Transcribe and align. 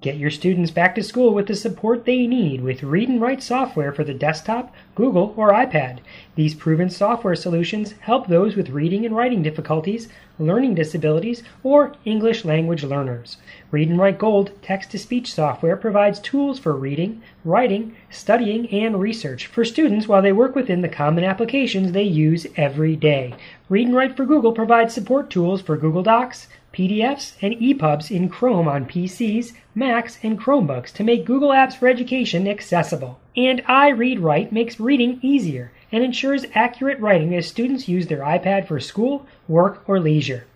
Get 0.00 0.16
your 0.16 0.30
students 0.30 0.70
back 0.70 0.94
to 0.94 1.02
school 1.02 1.34
with 1.34 1.48
the 1.48 1.56
support 1.56 2.04
they 2.04 2.28
need 2.28 2.60
with 2.60 2.84
Read 2.84 3.08
and 3.08 3.20
Write 3.20 3.42
software 3.42 3.90
for 3.90 4.04
the 4.04 4.14
desktop, 4.14 4.72
Google, 4.94 5.34
or 5.36 5.50
iPad. 5.50 5.98
These 6.36 6.54
proven 6.54 6.88
software 6.88 7.34
solutions 7.34 7.94
help 8.02 8.28
those 8.28 8.54
with 8.54 8.70
reading 8.70 9.04
and 9.04 9.16
writing 9.16 9.42
difficulties, 9.42 10.08
learning 10.38 10.76
disabilities, 10.76 11.42
or 11.64 11.96
English 12.04 12.44
language 12.44 12.84
learners. 12.84 13.38
Read 13.72 13.88
and 13.88 13.98
Write 13.98 14.20
Gold 14.20 14.52
text 14.62 14.92
to 14.92 15.00
speech 15.00 15.34
software 15.34 15.76
provides 15.76 16.20
tools 16.20 16.60
for 16.60 16.76
reading, 16.76 17.20
writing, 17.44 17.96
studying, 18.08 18.68
and 18.70 19.00
research 19.00 19.46
for 19.48 19.64
students 19.64 20.06
while 20.06 20.22
they 20.22 20.30
work 20.30 20.54
within 20.54 20.80
the 20.80 20.88
common 20.88 21.24
applications 21.24 21.90
they 21.90 22.04
use 22.04 22.46
every 22.54 22.94
day. 22.94 23.34
Read 23.68 23.88
and 23.88 23.96
Write 23.96 24.16
for 24.16 24.24
Google 24.24 24.52
provides 24.52 24.94
support 24.94 25.28
tools 25.28 25.60
for 25.60 25.76
Google 25.76 26.04
Docs, 26.04 26.46
PDFs, 26.78 27.32
and 27.42 27.54
EPUBs 27.54 28.08
in 28.08 28.28
Chrome 28.28 28.68
on 28.68 28.86
PCs, 28.86 29.52
Macs, 29.74 30.16
and 30.22 30.38
Chromebooks 30.38 30.92
to 30.92 31.02
make 31.02 31.24
Google 31.24 31.48
Apps 31.48 31.74
for 31.74 31.88
Education 31.88 32.46
accessible. 32.46 33.18
And 33.36 33.64
iReadWrite 33.64 34.52
makes 34.52 34.78
reading 34.78 35.18
easier 35.20 35.72
and 35.90 36.04
ensures 36.04 36.46
accurate 36.54 37.00
writing 37.00 37.34
as 37.34 37.48
students 37.48 37.88
use 37.88 38.06
their 38.06 38.20
iPad 38.20 38.68
for 38.68 38.78
school, 38.78 39.26
work, 39.48 39.82
or 39.88 39.98
leisure. 39.98 40.46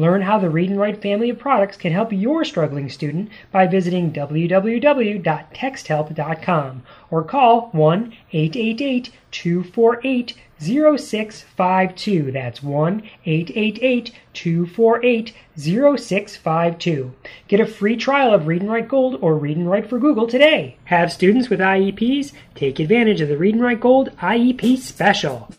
Learn 0.00 0.22
how 0.22 0.38
the 0.38 0.48
Read 0.48 0.70
and 0.70 0.80
Write 0.80 1.02
family 1.02 1.28
of 1.28 1.38
products 1.38 1.76
can 1.76 1.92
help 1.92 2.10
your 2.10 2.42
struggling 2.42 2.88
student 2.88 3.28
by 3.52 3.66
visiting 3.66 4.14
www.texthelp.com 4.14 6.82
or 7.10 7.22
call 7.22 7.68
1 7.72 8.16
888 8.32 9.10
248 9.30 10.34
0652. 10.58 12.32
That's 12.32 12.62
1 12.62 13.02
888 13.26 14.12
248 14.32 15.34
0652. 15.58 17.12
Get 17.48 17.60
a 17.60 17.66
free 17.66 17.98
trial 17.98 18.32
of 18.32 18.46
Read 18.46 18.62
and 18.62 18.70
Write 18.70 18.88
Gold 18.88 19.18
or 19.20 19.36
Read 19.36 19.58
and 19.58 19.70
Write 19.70 19.90
for 19.90 19.98
Google 19.98 20.26
today. 20.26 20.78
Have 20.84 21.12
students 21.12 21.50
with 21.50 21.60
IEPs 21.60 22.32
take 22.54 22.80
advantage 22.80 23.20
of 23.20 23.28
the 23.28 23.36
Read 23.36 23.52
and 23.52 23.62
Write 23.62 23.80
Gold 23.80 24.16
IEP 24.16 24.78
special. 24.78 25.50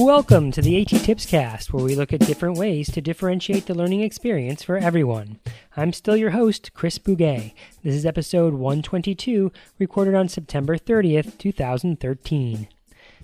Welcome 0.00 0.52
to 0.52 0.62
the 0.62 0.80
AT 0.80 0.86
Tips 0.90 1.26
Cast, 1.26 1.72
where 1.72 1.84
we 1.84 1.96
look 1.96 2.12
at 2.12 2.20
different 2.20 2.56
ways 2.56 2.88
to 2.92 3.00
differentiate 3.00 3.66
the 3.66 3.74
learning 3.74 4.02
experience 4.02 4.62
for 4.62 4.76
everyone. 4.76 5.40
I'm 5.76 5.92
still 5.92 6.16
your 6.16 6.30
host, 6.30 6.72
Chris 6.72 7.00
Bugaj. 7.00 7.52
This 7.82 7.96
is 7.96 8.06
episode 8.06 8.54
122, 8.54 9.50
recorded 9.80 10.14
on 10.14 10.28
September 10.28 10.78
30th, 10.78 11.36
2013. 11.38 12.68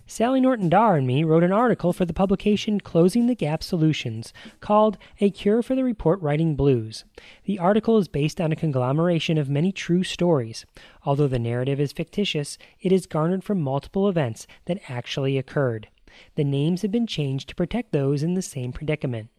Sally 0.09 0.41
Norton 0.41 0.69
Darr 0.69 0.97
and 0.97 1.07
me 1.07 1.23
wrote 1.23 1.45
an 1.45 1.53
article 1.53 1.93
for 1.93 2.05
the 2.05 2.13
publication 2.13 2.81
Closing 2.81 3.29
the 3.29 3.37
Gap 3.37 3.63
Solutions 3.63 4.33
called 4.59 4.99
A 5.21 5.31
Cure 5.31 5.63
for 5.63 5.77
the 5.77 5.85
Report 5.85 6.21
Writing 6.21 6.57
Blues. 6.57 7.05
The 7.45 7.61
article 7.61 7.99
is 7.99 8.09
based 8.09 8.41
on 8.41 8.51
a 8.51 8.57
conglomeration 8.57 9.39
of 9.39 9.49
many 9.49 9.71
true 9.71 10.03
stories. 10.03 10.67
Although 11.05 11.29
the 11.29 11.39
narrative 11.39 11.79
is 11.79 11.93
fictitious, 11.93 12.59
it 12.81 12.91
is 12.91 13.07
garnered 13.07 13.45
from 13.45 13.61
multiple 13.61 14.09
events 14.09 14.49
that 14.65 14.81
actually 14.89 15.39
occurred. 15.39 15.87
The 16.35 16.45
names 16.45 16.83
have 16.83 16.93
been 16.93 17.07
changed 17.07 17.49
to 17.49 17.55
protect 17.55 17.93
those 17.93 18.23
in 18.23 18.35
the 18.35 18.43
same 18.43 18.73
predicament. 18.73 19.31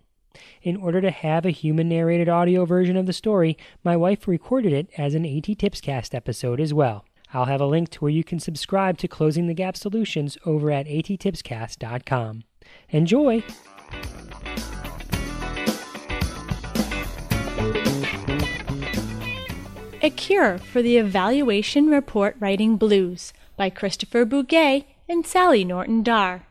In 0.61 0.75
order 0.75 1.01
to 1.01 1.11
have 1.11 1.45
a 1.45 1.51
human 1.51 1.89
narrated 1.89 2.27
audio 2.27 2.65
version 2.65 2.97
of 2.97 3.05
the 3.05 3.13
story, 3.13 3.57
my 3.83 3.95
wife 3.95 4.27
recorded 4.27 4.73
it 4.73 4.89
as 4.97 5.13
an 5.13 5.25
AT 5.25 5.43
Tipscast 5.43 6.13
episode 6.13 6.59
as 6.59 6.73
well. 6.73 7.05
I'll 7.33 7.45
have 7.45 7.61
a 7.61 7.65
link 7.65 7.89
to 7.91 7.99
where 7.99 8.11
you 8.11 8.23
can 8.23 8.39
subscribe 8.39 8.97
to 8.99 9.07
Closing 9.07 9.47
the 9.47 9.53
Gap 9.53 9.75
Solutions 9.75 10.37
over 10.45 10.71
at 10.71 10.87
attipscast.com. 10.87 12.43
Enjoy! 12.89 13.43
A 20.01 20.09
Cure 20.11 20.59
for 20.59 20.81
the 20.81 20.97
Evaluation 20.97 21.87
Report 21.87 22.35
Writing 22.39 22.77
Blues 22.77 23.33
by 23.57 23.71
Christopher 23.71 24.25
Bugaj 24.25 24.85
and 25.09 25.25
Sally 25.25 25.63
Norton 25.63 26.03
Darr. 26.03 26.44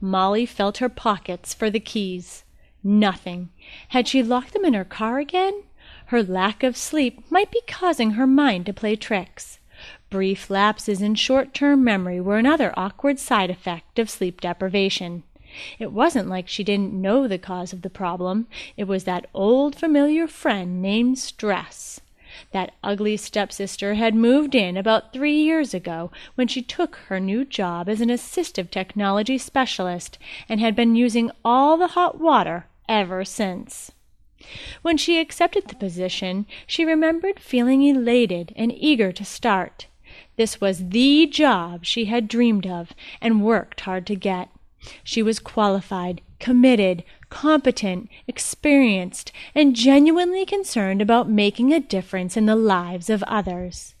Molly 0.00 0.46
felt 0.46 0.78
her 0.78 0.88
pockets 0.88 1.54
for 1.54 1.70
the 1.70 1.80
keys. 1.80 2.44
Nothing. 2.82 3.48
Had 3.88 4.06
she 4.06 4.22
locked 4.22 4.52
them 4.52 4.64
in 4.64 4.74
her 4.74 4.84
car 4.84 5.18
again? 5.18 5.64
Her 6.06 6.22
lack 6.22 6.62
of 6.62 6.76
sleep 6.76 7.24
might 7.30 7.50
be 7.50 7.62
causing 7.66 8.12
her 8.12 8.26
mind 8.26 8.66
to 8.66 8.72
play 8.72 8.96
tricks. 8.96 9.58
Brief 10.08 10.48
lapses 10.50 11.02
in 11.02 11.14
short 11.16 11.52
term 11.52 11.82
memory 11.82 12.20
were 12.20 12.38
another 12.38 12.72
awkward 12.76 13.18
side 13.18 13.50
effect 13.50 13.98
of 13.98 14.08
sleep 14.08 14.40
deprivation. 14.40 15.24
It 15.78 15.92
wasn't 15.92 16.28
like 16.28 16.48
she 16.48 16.62
didn't 16.62 16.92
know 16.92 17.26
the 17.26 17.38
cause 17.38 17.72
of 17.72 17.82
the 17.82 17.90
problem. 17.90 18.46
It 18.76 18.84
was 18.84 19.04
that 19.04 19.28
old 19.34 19.74
familiar 19.74 20.26
friend 20.28 20.80
named 20.80 21.18
stress. 21.18 22.00
That 22.56 22.72
ugly 22.82 23.18
stepsister 23.18 23.96
had 23.96 24.14
moved 24.14 24.54
in 24.54 24.78
about 24.78 25.12
three 25.12 25.36
years 25.36 25.74
ago 25.74 26.10
when 26.36 26.48
she 26.48 26.62
took 26.62 26.96
her 27.08 27.20
new 27.20 27.44
job 27.44 27.86
as 27.86 28.00
an 28.00 28.08
assistive 28.08 28.70
technology 28.70 29.36
specialist 29.36 30.16
and 30.48 30.58
had 30.58 30.74
been 30.74 30.96
using 30.96 31.30
all 31.44 31.76
the 31.76 31.88
hot 31.88 32.18
water 32.18 32.66
ever 32.88 33.26
since. 33.26 33.92
When 34.80 34.96
she 34.96 35.20
accepted 35.20 35.68
the 35.68 35.74
position, 35.74 36.46
she 36.66 36.86
remembered 36.86 37.40
feeling 37.40 37.82
elated 37.82 38.54
and 38.56 38.72
eager 38.74 39.12
to 39.12 39.22
start. 39.22 39.86
This 40.36 40.58
was 40.58 40.88
the 40.88 41.26
job 41.26 41.84
she 41.84 42.06
had 42.06 42.26
dreamed 42.26 42.66
of 42.66 42.94
and 43.20 43.44
worked 43.44 43.82
hard 43.82 44.06
to 44.06 44.16
get. 44.16 44.48
She 45.04 45.22
was 45.22 45.40
qualified, 45.40 46.22
committed, 46.38 47.04
competent, 47.28 48.08
experienced, 48.26 49.32
and 49.54 49.76
genuinely 49.76 50.46
concerned 50.46 51.02
about 51.02 51.28
making 51.28 51.72
a 51.72 51.80
difference 51.80 52.36
in 52.36 52.46
the 52.46 52.56
lives 52.56 53.10
of 53.10 53.22
others. 53.24 53.94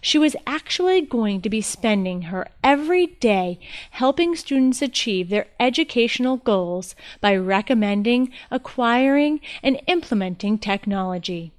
She 0.00 0.18
was 0.18 0.36
actually 0.46 1.00
going 1.00 1.40
to 1.40 1.48
be 1.48 1.60
spending 1.60 2.22
her 2.22 2.46
every 2.62 3.06
day 3.06 3.58
helping 3.92 4.36
students 4.36 4.82
achieve 4.82 5.28
their 5.28 5.46
educational 5.58 6.36
goals 6.36 6.94
by 7.20 7.36
recommending, 7.36 8.30
acquiring, 8.50 9.40
and 9.62 9.80
implementing 9.86 10.58
technology. 10.58 11.52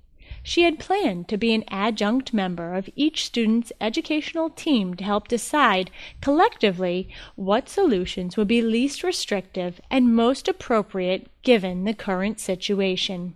She 0.46 0.64
had 0.64 0.78
planned 0.78 1.30
to 1.30 1.38
be 1.38 1.54
an 1.54 1.64
adjunct 1.70 2.34
member 2.34 2.76
of 2.76 2.90
each 2.98 3.24
student's 3.24 3.72
educational 3.80 4.50
team 4.50 4.94
to 4.96 5.04
help 5.04 5.30
decide 5.30 5.90
collectively 6.20 7.08
what 7.36 7.70
solutions 7.70 8.36
would 8.36 8.50
be 8.50 8.62
least 8.62 9.04
restrictive 9.04 9.80
and 9.90 10.14
most 10.14 10.50
appropriate 10.50 11.30
given 11.44 11.86
the 11.86 11.94
current 11.94 12.42
situation. 12.42 13.36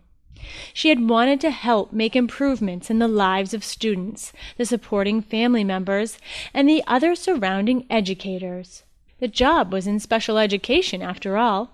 She 0.74 0.90
had 0.90 1.10
wanted 1.10 1.40
to 1.42 1.52
help 1.52 1.94
make 1.94 2.16
improvements 2.16 2.90
in 2.90 3.00
the 3.00 3.08
lives 3.08 3.54
of 3.54 3.64
students, 3.64 4.34
the 4.58 4.66
supporting 4.66 5.22
family 5.22 5.64
members, 5.64 6.20
and 6.54 6.68
the 6.68 6.84
other 6.88 7.16
surrounding 7.16 7.86
educators. 7.90 8.84
The 9.20 9.28
job 9.28 9.72
was 9.72 9.88
in 9.88 10.00
special 10.00 10.38
education, 10.38 11.02
after 11.02 11.38
all. 11.38 11.72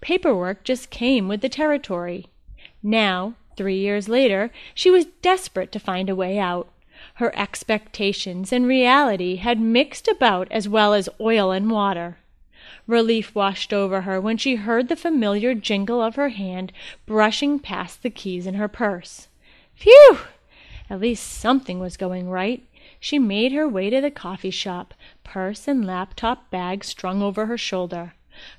Paperwork 0.00 0.64
just 0.64 0.90
came 0.90 1.28
with 1.28 1.40
the 1.40 1.48
territory. 1.48 2.26
Now, 2.82 3.34
Three 3.56 3.78
years 3.78 4.08
later, 4.08 4.50
she 4.74 4.90
was 4.90 5.06
desperate 5.22 5.72
to 5.72 5.78
find 5.78 6.10
a 6.10 6.16
way 6.16 6.38
out. 6.38 6.68
Her 7.14 7.34
expectations 7.36 8.52
and 8.52 8.66
reality 8.66 9.36
had 9.36 9.58
mixed 9.58 10.08
about 10.08 10.48
as 10.50 10.68
well 10.68 10.92
as 10.92 11.08
oil 11.20 11.50
and 11.50 11.70
water. 11.70 12.18
Relief 12.86 13.34
washed 13.34 13.72
over 13.72 14.02
her 14.02 14.20
when 14.20 14.36
she 14.36 14.56
heard 14.56 14.88
the 14.88 14.96
familiar 14.96 15.54
jingle 15.54 16.02
of 16.02 16.16
her 16.16 16.28
hand 16.28 16.72
brushing 17.06 17.58
past 17.58 18.02
the 18.02 18.10
keys 18.10 18.46
in 18.46 18.54
her 18.54 18.68
purse. 18.68 19.28
Phew! 19.74 20.18
At 20.88 21.00
least 21.00 21.26
something 21.26 21.78
was 21.78 21.96
going 21.96 22.28
right. 22.28 22.62
She 23.00 23.18
made 23.18 23.52
her 23.52 23.68
way 23.68 23.90
to 23.90 24.00
the 24.00 24.10
coffee 24.10 24.50
shop, 24.50 24.94
purse 25.24 25.66
and 25.66 25.84
laptop 25.84 26.50
bag 26.50 26.84
strung 26.84 27.22
over 27.22 27.46
her 27.46 27.58
shoulder. 27.58 28.14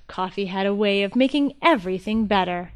Coffee 0.07 0.47
had 0.47 0.65
a 0.65 0.75
way 0.75 1.03
of 1.03 1.15
making 1.15 1.53
everything 1.61 2.25
better. 2.25 2.71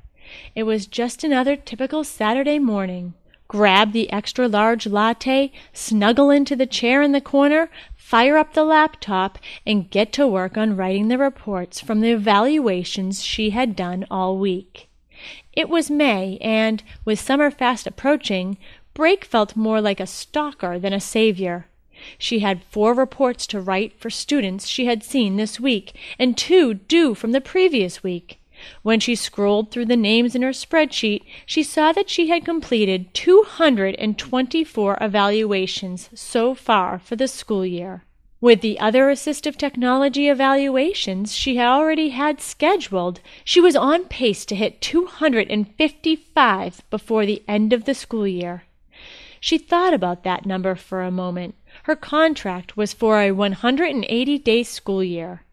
It 0.55 0.63
was 0.63 0.87
just 0.87 1.23
another 1.23 1.55
typical 1.55 2.03
Saturday 2.03 2.59
morning. 2.59 3.13
Grab 3.47 3.91
the 3.91 4.09
extra 4.11 4.47
large 4.47 4.87
latte, 4.87 5.51
snuggle 5.73 6.29
into 6.29 6.55
the 6.55 6.65
chair 6.65 7.01
in 7.01 7.11
the 7.11 7.19
corner, 7.19 7.69
fire 7.95 8.37
up 8.37 8.53
the 8.53 8.63
laptop, 8.63 9.37
and 9.65 9.89
get 9.89 10.13
to 10.13 10.27
work 10.27 10.57
on 10.57 10.77
writing 10.77 11.09
the 11.09 11.17
reports 11.17 11.81
from 11.81 11.99
the 11.99 12.11
evaluations 12.11 13.23
she 13.23 13.49
had 13.49 13.75
done 13.75 14.05
all 14.09 14.37
week. 14.37 14.87
It 15.53 15.69
was 15.69 15.91
May, 15.91 16.37
and, 16.39 16.81
with 17.03 17.19
summer 17.19 17.51
fast 17.51 17.85
approaching, 17.85 18.57
Break 18.93 19.23
felt 19.23 19.55
more 19.55 19.79
like 19.81 19.99
a 19.99 20.07
stalker 20.07 20.79
than 20.79 20.93
a 20.93 20.99
savior. 20.99 21.67
She 22.17 22.39
had 22.39 22.63
four 22.63 22.93
reports 22.93 23.45
to 23.47 23.61
write 23.61 23.99
for 23.99 24.09
students 24.09 24.67
she 24.67 24.85
had 24.85 25.03
seen 25.03 25.35
this 25.35 25.59
week, 25.59 25.93
and 26.17 26.37
two 26.37 26.73
due 26.73 27.13
from 27.13 27.31
the 27.31 27.41
previous 27.41 28.01
week. 28.01 28.40
When 28.83 28.99
she 28.99 29.15
scrolled 29.15 29.71
through 29.71 29.85
the 29.85 29.97
names 29.97 30.35
in 30.35 30.41
her 30.41 30.51
spreadsheet, 30.51 31.23
she 31.45 31.63
saw 31.63 31.91
that 31.91 32.09
she 32.09 32.27
had 32.27 32.45
completed 32.45 33.13
224 33.13 34.97
evaluations 35.01 36.09
so 36.13 36.53
far 36.53 36.99
for 36.99 37.15
the 37.15 37.27
school 37.27 37.65
year. 37.65 38.03
With 38.41 38.61
the 38.61 38.79
other 38.79 39.11
assistive 39.11 39.55
technology 39.55 40.27
evaluations 40.27 41.35
she 41.35 41.59
already 41.59 42.09
had 42.09 42.41
scheduled, 42.41 43.19
she 43.43 43.61
was 43.61 43.75
on 43.75 44.05
pace 44.05 44.45
to 44.45 44.55
hit 44.55 44.81
255 44.81 46.81
before 46.89 47.27
the 47.27 47.43
end 47.47 47.71
of 47.71 47.85
the 47.85 47.93
school 47.93 48.27
year. 48.27 48.63
She 49.39 49.59
thought 49.59 49.93
about 49.93 50.23
that 50.23 50.45
number 50.45 50.75
for 50.75 51.03
a 51.03 51.11
moment. 51.11 51.55
Her 51.83 51.95
contract 51.95 52.75
was 52.75 52.93
for 52.93 53.21
a 53.21 53.31
180 53.31 54.39
day 54.39 54.63
school 54.63 55.03
year. 55.03 55.43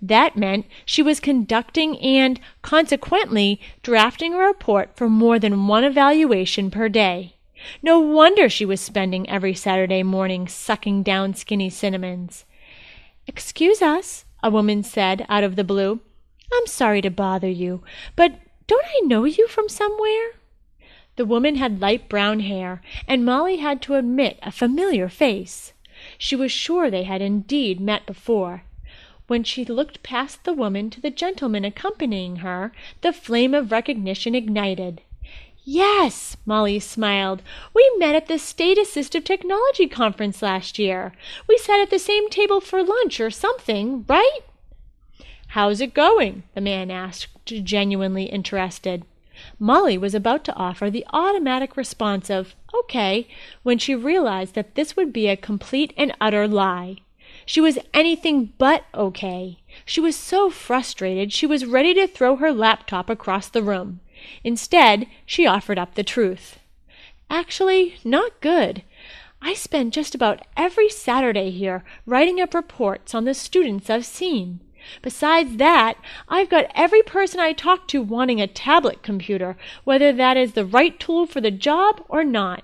That 0.00 0.36
meant 0.36 0.66
she 0.84 1.02
was 1.02 1.20
conducting 1.20 1.98
and, 1.98 2.40
consequently, 2.62 3.60
drafting 3.82 4.34
a 4.34 4.38
report 4.38 4.96
for 4.96 5.08
more 5.08 5.38
than 5.38 5.66
one 5.66 5.84
evaluation 5.84 6.70
per 6.70 6.88
day. 6.88 7.36
No 7.82 7.98
wonder 7.98 8.48
she 8.48 8.64
was 8.64 8.80
spending 8.80 9.28
every 9.28 9.54
Saturday 9.54 10.02
morning 10.02 10.46
sucking 10.46 11.02
down 11.02 11.34
skinny 11.34 11.70
cinnamons. 11.70 12.44
Excuse 13.26 13.82
us, 13.82 14.24
a 14.42 14.50
woman 14.50 14.82
said 14.82 15.26
out 15.28 15.44
of 15.44 15.56
the 15.56 15.64
blue. 15.64 16.00
I'm 16.52 16.66
sorry 16.66 17.02
to 17.02 17.10
bother 17.10 17.48
you, 17.48 17.82
but 18.16 18.40
don't 18.66 18.86
I 18.86 19.00
know 19.04 19.24
you 19.24 19.48
from 19.48 19.68
somewhere? 19.68 20.32
The 21.16 21.26
woman 21.26 21.56
had 21.56 21.80
light 21.80 22.08
brown 22.08 22.40
hair, 22.40 22.80
and 23.08 23.24
Molly 23.24 23.56
had 23.56 23.82
to 23.82 23.96
admit 23.96 24.38
a 24.42 24.52
familiar 24.52 25.08
face. 25.08 25.72
She 26.16 26.36
was 26.36 26.52
sure 26.52 26.90
they 26.90 27.02
had 27.02 27.20
indeed 27.20 27.80
met 27.80 28.06
before. 28.06 28.62
When 29.28 29.44
she 29.44 29.64
looked 29.64 30.02
past 30.02 30.44
the 30.44 30.54
woman 30.54 30.88
to 30.88 31.02
the 31.02 31.10
gentleman 31.10 31.62
accompanying 31.64 32.36
her, 32.36 32.72
the 33.02 33.12
flame 33.12 33.52
of 33.52 33.70
recognition 33.70 34.34
ignited. 34.34 35.02
Yes, 35.64 36.38
Molly 36.46 36.80
smiled. 36.80 37.42
We 37.74 37.92
met 37.98 38.14
at 38.14 38.26
the 38.26 38.38
State 38.38 38.78
Assistive 38.78 39.24
Technology 39.24 39.86
Conference 39.86 40.40
last 40.40 40.78
year. 40.78 41.12
We 41.46 41.58
sat 41.58 41.78
at 41.78 41.90
the 41.90 41.98
same 41.98 42.30
table 42.30 42.58
for 42.62 42.82
lunch 42.82 43.20
or 43.20 43.30
something, 43.30 44.06
right? 44.08 44.40
How's 45.48 45.82
it 45.82 45.92
going? 45.92 46.44
the 46.54 46.62
man 46.62 46.90
asked, 46.90 47.44
genuinely 47.44 48.24
interested. 48.24 49.04
Molly 49.58 49.98
was 49.98 50.14
about 50.14 50.42
to 50.44 50.56
offer 50.56 50.90
the 50.90 51.04
automatic 51.12 51.76
response 51.76 52.30
of 52.30 52.54
okay 52.74 53.28
when 53.62 53.76
she 53.76 53.94
realized 53.94 54.54
that 54.54 54.74
this 54.74 54.96
would 54.96 55.12
be 55.12 55.28
a 55.28 55.36
complete 55.36 55.92
and 55.98 56.16
utter 56.18 56.48
lie. 56.48 56.96
She 57.48 57.62
was 57.62 57.78
anything 57.94 58.52
but 58.58 58.84
okay. 58.94 59.56
She 59.86 60.02
was 60.02 60.16
so 60.16 60.50
frustrated 60.50 61.32
she 61.32 61.46
was 61.46 61.64
ready 61.64 61.94
to 61.94 62.06
throw 62.06 62.36
her 62.36 62.52
laptop 62.52 63.08
across 63.08 63.48
the 63.48 63.62
room. 63.62 64.00
Instead, 64.44 65.06
she 65.24 65.46
offered 65.46 65.78
up 65.78 65.94
the 65.94 66.04
truth. 66.04 66.58
Actually, 67.30 67.96
not 68.04 68.38
good. 68.42 68.82
I 69.40 69.54
spend 69.54 69.94
just 69.94 70.14
about 70.14 70.42
every 70.58 70.90
Saturday 70.90 71.50
here 71.50 71.84
writing 72.04 72.38
up 72.38 72.52
reports 72.52 73.14
on 73.14 73.24
the 73.24 73.32
students 73.32 73.88
I've 73.88 74.04
seen. 74.04 74.60
Besides 75.00 75.56
that, 75.56 75.96
I've 76.28 76.50
got 76.50 76.70
every 76.74 77.02
person 77.02 77.40
I 77.40 77.54
talk 77.54 77.88
to 77.88 78.02
wanting 78.02 78.42
a 78.42 78.46
tablet 78.46 79.02
computer, 79.02 79.56
whether 79.84 80.12
that 80.12 80.36
is 80.36 80.52
the 80.52 80.66
right 80.66 81.00
tool 81.00 81.24
for 81.24 81.40
the 81.40 81.50
job 81.50 82.04
or 82.10 82.24
not. 82.24 82.62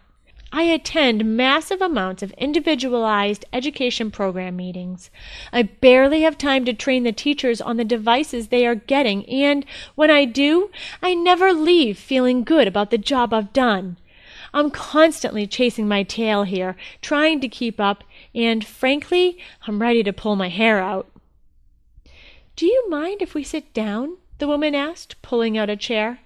I 0.56 0.62
attend 0.62 1.36
massive 1.36 1.82
amounts 1.82 2.22
of 2.22 2.30
individualized 2.38 3.44
education 3.52 4.12
program 4.12 4.54
meetings. 4.54 5.10
I 5.52 5.64
barely 5.64 6.22
have 6.22 6.38
time 6.38 6.64
to 6.66 6.72
train 6.72 7.02
the 7.02 7.10
teachers 7.10 7.60
on 7.60 7.76
the 7.76 7.84
devices 7.84 8.46
they 8.46 8.64
are 8.64 8.76
getting, 8.76 9.28
and 9.28 9.66
when 9.96 10.12
I 10.12 10.26
do, 10.26 10.70
I 11.02 11.12
never 11.12 11.52
leave 11.52 11.98
feeling 11.98 12.44
good 12.44 12.68
about 12.68 12.92
the 12.92 12.98
job 12.98 13.34
I've 13.34 13.52
done. 13.52 13.96
I'm 14.52 14.70
constantly 14.70 15.48
chasing 15.48 15.88
my 15.88 16.04
tail 16.04 16.44
here, 16.44 16.76
trying 17.02 17.40
to 17.40 17.48
keep 17.48 17.80
up, 17.80 18.04
and 18.32 18.64
frankly, 18.64 19.36
I'm 19.66 19.82
ready 19.82 20.04
to 20.04 20.12
pull 20.12 20.36
my 20.36 20.50
hair 20.50 20.78
out. 20.78 21.10
Do 22.54 22.66
you 22.66 22.88
mind 22.88 23.22
if 23.22 23.34
we 23.34 23.42
sit 23.42 23.74
down? 23.74 24.18
the 24.38 24.46
woman 24.46 24.76
asked, 24.76 25.20
pulling 25.20 25.58
out 25.58 25.68
a 25.68 25.74
chair. 25.74 26.20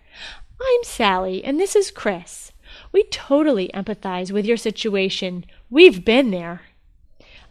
I'm 0.61 0.85
Sally, 0.85 1.43
and 1.43 1.59
this 1.59 1.75
is 1.75 1.91
Chris. 1.91 2.53
We 2.99 3.05
totally 3.05 3.71
empathize 3.75 4.33
with 4.33 4.45
your 4.45 4.57
situation. 4.57 5.45
We've 5.71 6.05
been 6.05 6.33
there. 6.33 6.63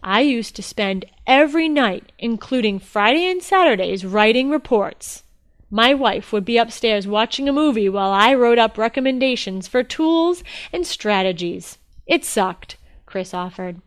I 0.04 0.20
used 0.20 0.58
to 0.58 0.62
spend 0.62 1.06
every 1.26 1.70
night, 1.70 2.12
including 2.20 2.80
Friday 2.80 3.32
and 3.32 3.42
Saturdays, 3.42 4.04
writing 4.04 4.50
reports. 4.50 5.24
My 5.72 5.94
wife 5.94 6.34
would 6.34 6.44
be 6.44 6.58
upstairs 6.58 7.08
watching 7.08 7.48
a 7.48 7.54
movie 7.54 7.88
while 7.88 8.12
I 8.12 8.34
wrote 8.34 8.60
up 8.60 8.78
recommendations 8.78 9.70
for 9.70 9.84
tools 9.84 10.44
and 10.74 10.86
strategies. 10.86 11.78
It 12.06 12.26
sucked, 12.26 12.76
Chris 13.06 13.34
offered. 13.34 13.80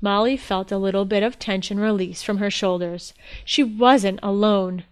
Molly 0.00 0.36
felt 0.36 0.72
a 0.72 0.78
little 0.78 1.04
bit 1.04 1.22
of 1.22 1.38
tension 1.38 1.78
release 1.78 2.24
from 2.24 2.38
her 2.38 2.50
shoulders. 2.50 3.14
She 3.44 3.62
wasn't 3.62 4.18
alone. 4.20 4.82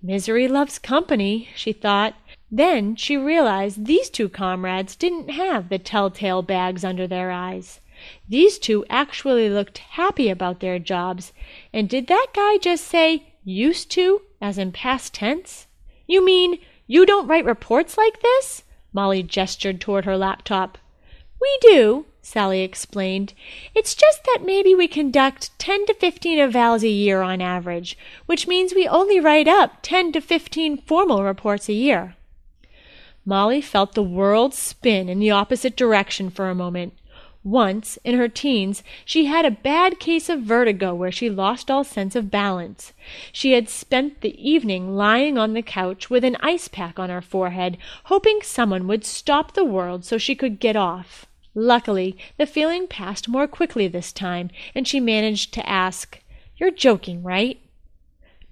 Misery 0.00 0.46
loves 0.46 0.78
company, 0.78 1.48
she 1.56 1.72
thought. 1.72 2.14
Then 2.54 2.96
she 2.96 3.16
realized 3.16 3.86
these 3.86 4.10
two 4.10 4.28
comrades 4.28 4.94
didn't 4.94 5.30
have 5.30 5.70
the 5.70 5.78
telltale 5.78 6.42
bags 6.42 6.84
under 6.84 7.06
their 7.06 7.30
eyes. 7.30 7.80
These 8.28 8.58
two 8.58 8.84
actually 8.90 9.48
looked 9.48 9.78
happy 9.78 10.28
about 10.28 10.60
their 10.60 10.78
jobs. 10.78 11.32
And 11.72 11.88
did 11.88 12.08
that 12.08 12.26
guy 12.34 12.58
just 12.58 12.84
say 12.84 13.32
used 13.42 13.90
to, 13.92 14.20
as 14.38 14.58
in 14.58 14.70
past 14.70 15.14
tense? 15.14 15.66
You 16.06 16.22
mean 16.22 16.58
you 16.86 17.06
don't 17.06 17.26
write 17.26 17.46
reports 17.46 17.96
like 17.96 18.20
this? 18.20 18.64
Molly 18.92 19.22
gestured 19.22 19.80
toward 19.80 20.04
her 20.04 20.18
laptop. 20.18 20.76
We 21.40 21.58
do, 21.62 22.04
Sally 22.20 22.60
explained. 22.60 23.32
It's 23.74 23.94
just 23.94 24.24
that 24.24 24.42
maybe 24.44 24.74
we 24.74 24.88
conduct 24.88 25.58
10 25.58 25.86
to 25.86 25.94
15 25.94 26.38
evals 26.38 26.82
a 26.82 26.88
year 26.88 27.22
on 27.22 27.40
average, 27.40 27.96
which 28.26 28.46
means 28.46 28.74
we 28.74 28.86
only 28.86 29.18
write 29.18 29.48
up 29.48 29.78
10 29.80 30.12
to 30.12 30.20
15 30.20 30.76
formal 30.82 31.24
reports 31.24 31.70
a 31.70 31.72
year. 31.72 32.14
Molly 33.24 33.60
felt 33.60 33.94
the 33.94 34.02
world 34.02 34.52
spin 34.52 35.08
in 35.08 35.18
the 35.18 35.30
opposite 35.30 35.76
direction 35.76 36.28
for 36.28 36.50
a 36.50 36.54
moment. 36.54 36.94
Once, 37.44 37.98
in 38.04 38.16
her 38.16 38.28
teens, 38.28 38.84
she 39.04 39.24
had 39.24 39.44
a 39.44 39.50
bad 39.50 39.98
case 39.98 40.28
of 40.28 40.42
vertigo 40.42 40.94
where 40.94 41.10
she 41.10 41.28
lost 41.28 41.70
all 41.70 41.82
sense 41.82 42.14
of 42.14 42.30
balance. 42.30 42.92
She 43.32 43.52
had 43.52 43.68
spent 43.68 44.20
the 44.20 44.50
evening 44.50 44.96
lying 44.96 45.36
on 45.36 45.52
the 45.52 45.62
couch 45.62 46.08
with 46.08 46.22
an 46.22 46.36
ice 46.38 46.68
pack 46.68 47.00
on 47.00 47.10
her 47.10 47.20
forehead, 47.20 47.78
hoping 48.04 48.40
someone 48.42 48.86
would 48.86 49.04
stop 49.04 49.54
the 49.54 49.64
world 49.64 50.04
so 50.04 50.18
she 50.18 50.36
could 50.36 50.60
get 50.60 50.76
off. 50.76 51.26
Luckily, 51.54 52.16
the 52.38 52.46
feeling 52.46 52.86
passed 52.86 53.28
more 53.28 53.48
quickly 53.48 53.88
this 53.88 54.12
time, 54.12 54.50
and 54.74 54.86
she 54.86 55.00
managed 55.00 55.52
to 55.54 55.68
ask, 55.68 56.20
You're 56.56 56.70
joking, 56.70 57.24
right? 57.24 57.60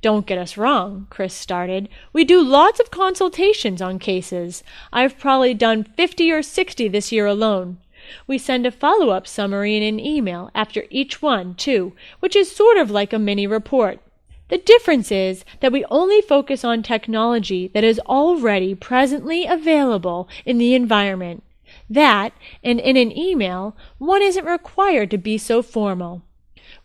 Don't 0.03 0.27
get 0.27 0.39
us 0.39 0.57
wrong, 0.57 1.07
Chris 1.11 1.35
started. 1.35 1.89
We 2.13 2.25
do 2.25 2.43
lots 2.43 2.81
of 2.81 2.91
consultations 2.91 3.83
on 3.83 3.99
cases. 3.99 4.65
I've 4.93 5.19
probably 5.19 5.53
done 5.53 5.85
50 5.85 6.33
or 6.33 6.43
60 6.43 6.89
this 6.89 7.13
year 7.13 7.27
alone. 7.27 7.79
We 8.27 8.39
send 8.39 8.65
a 8.65 8.71
follow 8.71 9.11
up 9.11 9.27
summary 9.27 9.77
in 9.77 9.83
an 9.83 10.01
email 10.01 10.51
after 10.55 10.85
each 10.89 11.21
one, 11.21 11.55
too, 11.55 11.93
which 12.21 12.35
is 12.35 12.51
sort 12.51 12.79
of 12.79 12.91
like 12.91 13.13
a 13.13 13.19
mini 13.19 13.47
report. 13.47 14.01
The 14.49 14.57
difference 14.57 15.13
is 15.13 15.45
that 15.61 15.71
we 15.71 15.85
only 15.91 16.23
focus 16.23 16.65
on 16.65 16.83
technology 16.83 17.69
that 17.69 17.85
is 17.85 18.01
already 18.01 18.75
presently 18.75 19.45
available 19.45 20.31
in 20.47 20.57
the 20.57 20.75
environment. 20.75 21.45
That, 21.91 22.33
and 22.65 22.81
in 22.81 22.97
an 22.97 23.17
email, 23.17 23.77
one 23.99 24.23
isn't 24.23 24.45
required 24.47 25.11
to 25.11 25.19
be 25.19 25.37
so 25.37 25.61
formal. 25.63 26.23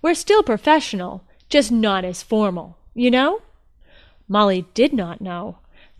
We're 0.01 0.16
still 0.16 0.44
professional, 0.44 1.24
just 1.50 1.72
not 1.72 2.04
as 2.04 2.22
formal. 2.22 2.78
You 2.96 3.12
know? 3.12 3.42
Molly 4.28 4.66
did 4.74 4.94
not 4.94 5.22
know. 5.22 5.58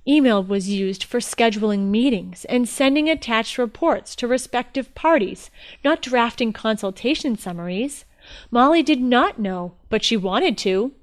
Email 0.08 0.42
was 0.42 0.70
used 0.70 1.04
for 1.04 1.20
scheduling 1.20 1.88
meetings 1.88 2.46
and 2.46 2.70
sending 2.70 3.10
attached 3.10 3.58
reports 3.58 4.16
to 4.16 4.28
respective 4.28 4.94
parties, 4.96 5.52
not 5.84 6.02
drafting 6.02 6.54
consultation 6.54 7.38
summaries. 7.38 8.06
Molly 8.50 8.82
did 8.82 9.02
not 9.02 9.40
know, 9.40 9.74
but 9.90 10.04
she 10.04 10.16
wanted 10.16 10.58
to. 10.60 10.94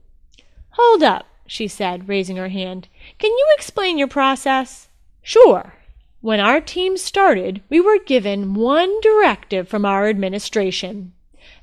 Hold 0.71 1.03
up, 1.03 1.27
she 1.47 1.69
said, 1.69 2.09
raising 2.09 2.37
her 2.37 2.49
hand. 2.49 2.89
Can 3.19 3.31
you 3.31 3.47
explain 3.57 3.99
your 3.99 4.09
process? 4.09 4.89
Sure. 5.21 5.75
When 6.21 6.41
our 6.41 6.61
team 6.61 6.97
started, 6.97 7.61
we 7.69 7.81
were 7.81 7.99
given 7.99 8.55
one 8.55 9.01
directive 9.01 9.69
from 9.69 9.85
our 9.85 10.09
administration. 10.09 11.13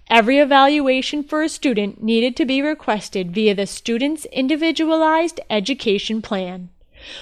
Every 0.09 0.39
evaluation 0.39 1.23
for 1.23 1.43
a 1.43 1.49
student 1.49 2.01
needed 2.01 2.35
to 2.37 2.45
be 2.45 2.63
requested 2.63 3.31
via 3.31 3.53
the 3.53 3.67
student's 3.67 4.25
individualized 4.25 5.39
education 5.51 6.23
plan. 6.23 6.69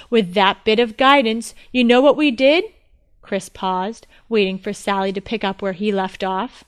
With 0.08 0.32
that 0.32 0.64
bit 0.64 0.80
of 0.80 0.96
guidance, 0.96 1.54
you 1.70 1.84
know 1.84 2.00
what 2.00 2.16
we 2.16 2.30
did? 2.30 2.64
Chris 3.20 3.50
paused, 3.50 4.06
waiting 4.30 4.58
for 4.58 4.72
Sally 4.72 5.12
to 5.12 5.20
pick 5.20 5.44
up 5.44 5.60
where 5.60 5.74
he 5.74 5.92
left 5.92 6.24
off. 6.24 6.64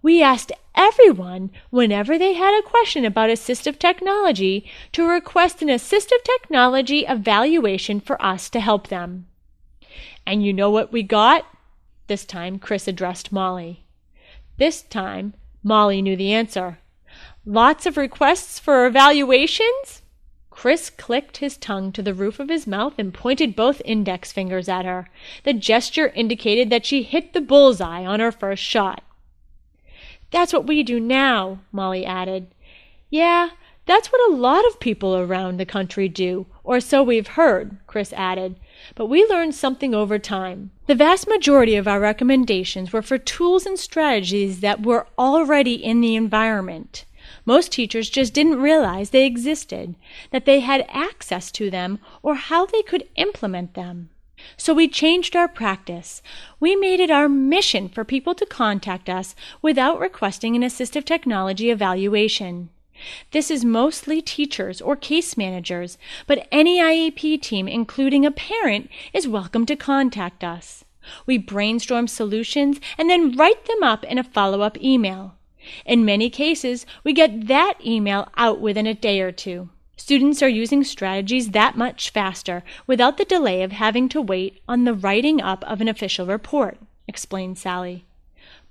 We 0.00 0.22
asked 0.22 0.52
everyone, 0.74 1.50
whenever 1.68 2.16
they 2.16 2.32
had 2.32 2.58
a 2.58 2.66
question 2.66 3.04
about 3.04 3.28
assistive 3.28 3.78
technology, 3.78 4.64
to 4.92 5.06
request 5.06 5.60
an 5.60 5.68
assistive 5.68 6.22
technology 6.24 7.00
evaluation 7.00 8.00
for 8.00 8.20
us 8.24 8.48
to 8.50 8.60
help 8.60 8.88
them. 8.88 9.26
And 10.24 10.42
you 10.44 10.54
know 10.54 10.70
what 10.70 10.92
we 10.92 11.02
got? 11.02 11.44
This 12.06 12.24
time 12.24 12.58
Chris 12.58 12.88
addressed 12.88 13.32
Molly. 13.32 13.85
This 14.58 14.82
time, 14.82 15.34
Molly 15.62 16.00
knew 16.00 16.16
the 16.16 16.32
answer. 16.32 16.78
Lots 17.44 17.86
of 17.86 17.96
requests 17.96 18.58
for 18.58 18.86
evaluations? 18.86 20.02
Chris 20.50 20.88
clicked 20.88 21.36
his 21.36 21.58
tongue 21.58 21.92
to 21.92 22.02
the 22.02 22.14
roof 22.14 22.40
of 22.40 22.48
his 22.48 22.66
mouth 22.66 22.94
and 22.98 23.12
pointed 23.12 23.54
both 23.54 23.82
index 23.84 24.32
fingers 24.32 24.68
at 24.68 24.86
her. 24.86 25.06
The 25.44 25.52
gesture 25.52 26.08
indicated 26.08 26.70
that 26.70 26.86
she 26.86 27.02
hit 27.02 27.34
the 27.34 27.42
bullseye 27.42 28.06
on 28.06 28.20
her 28.20 28.32
first 28.32 28.62
shot. 28.62 29.02
That's 30.30 30.54
what 30.54 30.66
we 30.66 30.82
do 30.82 30.98
now, 30.98 31.60
Molly 31.72 32.06
added. 32.06 32.48
Yeah, 33.10 33.50
that's 33.84 34.10
what 34.10 34.30
a 34.30 34.34
lot 34.34 34.66
of 34.66 34.80
people 34.80 35.14
around 35.14 35.58
the 35.58 35.66
country 35.66 36.08
do, 36.08 36.46
or 36.64 36.80
so 36.80 37.02
we've 37.02 37.28
heard, 37.28 37.76
Chris 37.86 38.12
added. 38.14 38.58
But 38.94 39.06
we 39.06 39.24
learned 39.26 39.54
something 39.54 39.94
over 39.94 40.18
time. 40.18 40.70
The 40.86 40.94
vast 40.94 41.28
majority 41.28 41.76
of 41.76 41.88
our 41.88 42.00
recommendations 42.00 42.92
were 42.92 43.02
for 43.02 43.18
tools 43.18 43.66
and 43.66 43.78
strategies 43.78 44.60
that 44.60 44.82
were 44.82 45.06
already 45.18 45.74
in 45.74 46.00
the 46.00 46.14
environment. 46.16 47.04
Most 47.44 47.72
teachers 47.72 48.08
just 48.08 48.34
didn't 48.34 48.60
realize 48.60 49.10
they 49.10 49.26
existed, 49.26 49.94
that 50.30 50.44
they 50.44 50.60
had 50.60 50.86
access 50.88 51.50
to 51.52 51.70
them, 51.70 51.98
or 52.22 52.34
how 52.34 52.66
they 52.66 52.82
could 52.82 53.08
implement 53.16 53.74
them. 53.74 54.10
So 54.56 54.74
we 54.74 54.86
changed 54.88 55.34
our 55.34 55.48
practice. 55.48 56.22
We 56.60 56.76
made 56.76 57.00
it 57.00 57.10
our 57.10 57.28
mission 57.28 57.88
for 57.88 58.04
people 58.04 58.34
to 58.34 58.46
contact 58.46 59.08
us 59.08 59.34
without 59.62 59.98
requesting 59.98 60.54
an 60.54 60.62
assistive 60.62 61.04
technology 61.04 61.70
evaluation. 61.70 62.68
This 63.32 63.50
is 63.50 63.64
mostly 63.64 64.22
teachers 64.22 64.80
or 64.80 64.96
case 64.96 65.36
managers, 65.36 65.98
but 66.26 66.46
any 66.50 66.78
IEP 66.78 67.40
team, 67.42 67.68
including 67.68 68.24
a 68.24 68.30
parent, 68.30 68.90
is 69.12 69.28
welcome 69.28 69.66
to 69.66 69.76
contact 69.76 70.42
us. 70.42 70.84
We 71.24 71.38
brainstorm 71.38 72.08
solutions 72.08 72.80
and 72.98 73.08
then 73.08 73.36
write 73.36 73.64
them 73.66 73.82
up 73.82 74.04
in 74.04 74.18
a 74.18 74.24
follow 74.24 74.62
up 74.62 74.76
email. 74.82 75.34
In 75.84 76.04
many 76.04 76.30
cases, 76.30 76.86
we 77.04 77.12
get 77.12 77.48
that 77.48 77.74
email 77.84 78.28
out 78.36 78.60
within 78.60 78.86
a 78.86 78.94
day 78.94 79.20
or 79.20 79.32
two. 79.32 79.68
Students 79.96 80.42
are 80.42 80.48
using 80.48 80.84
strategies 80.84 81.50
that 81.50 81.76
much 81.76 82.10
faster 82.10 82.62
without 82.86 83.16
the 83.16 83.24
delay 83.24 83.62
of 83.62 83.72
having 83.72 84.08
to 84.10 84.20
wait 84.20 84.60
on 84.68 84.84
the 84.84 84.94
writing 84.94 85.40
up 85.40 85.64
of 85.64 85.80
an 85.80 85.88
official 85.88 86.26
report, 86.26 86.78
explained 87.08 87.58
Sally. 87.58 88.04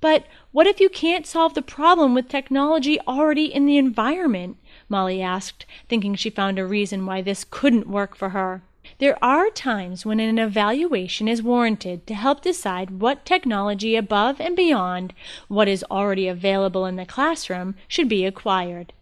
But 0.06 0.28
what 0.52 0.68
if 0.68 0.80
you 0.80 0.88
can't 0.88 1.26
solve 1.26 1.56
the 1.56 1.64
problem 1.64 2.14
with 2.14 2.30
technology 2.30 3.00
already 3.08 3.46
in 3.46 3.66
the 3.66 3.80
environment? 3.80 4.58
Molly 4.88 5.20
asked, 5.20 5.66
thinking 5.90 6.14
she 6.14 6.30
found 6.30 6.60
a 6.60 6.66
reason 6.68 7.08
why 7.08 7.24
this 7.24 7.44
couldn't 7.44 7.90
work 7.90 8.16
for 8.16 8.30
her. 8.30 8.62
There 9.00 9.18
are 9.20 9.50
times 9.50 10.06
when 10.06 10.20
an 10.20 10.38
evaluation 10.38 11.28
is 11.28 11.42
warranted 11.42 12.06
to 12.06 12.14
help 12.14 12.44
decide 12.44 13.02
what 13.02 13.26
technology 13.26 13.96
above 13.96 14.40
and 14.40 14.56
beyond 14.56 15.16
what 15.48 15.68
is 15.68 15.84
already 15.90 16.28
available 16.28 16.86
in 16.86 16.98
the 16.98 17.08
classroom 17.08 17.74
should 17.88 18.08
be 18.08 18.26
acquired. 18.26 18.94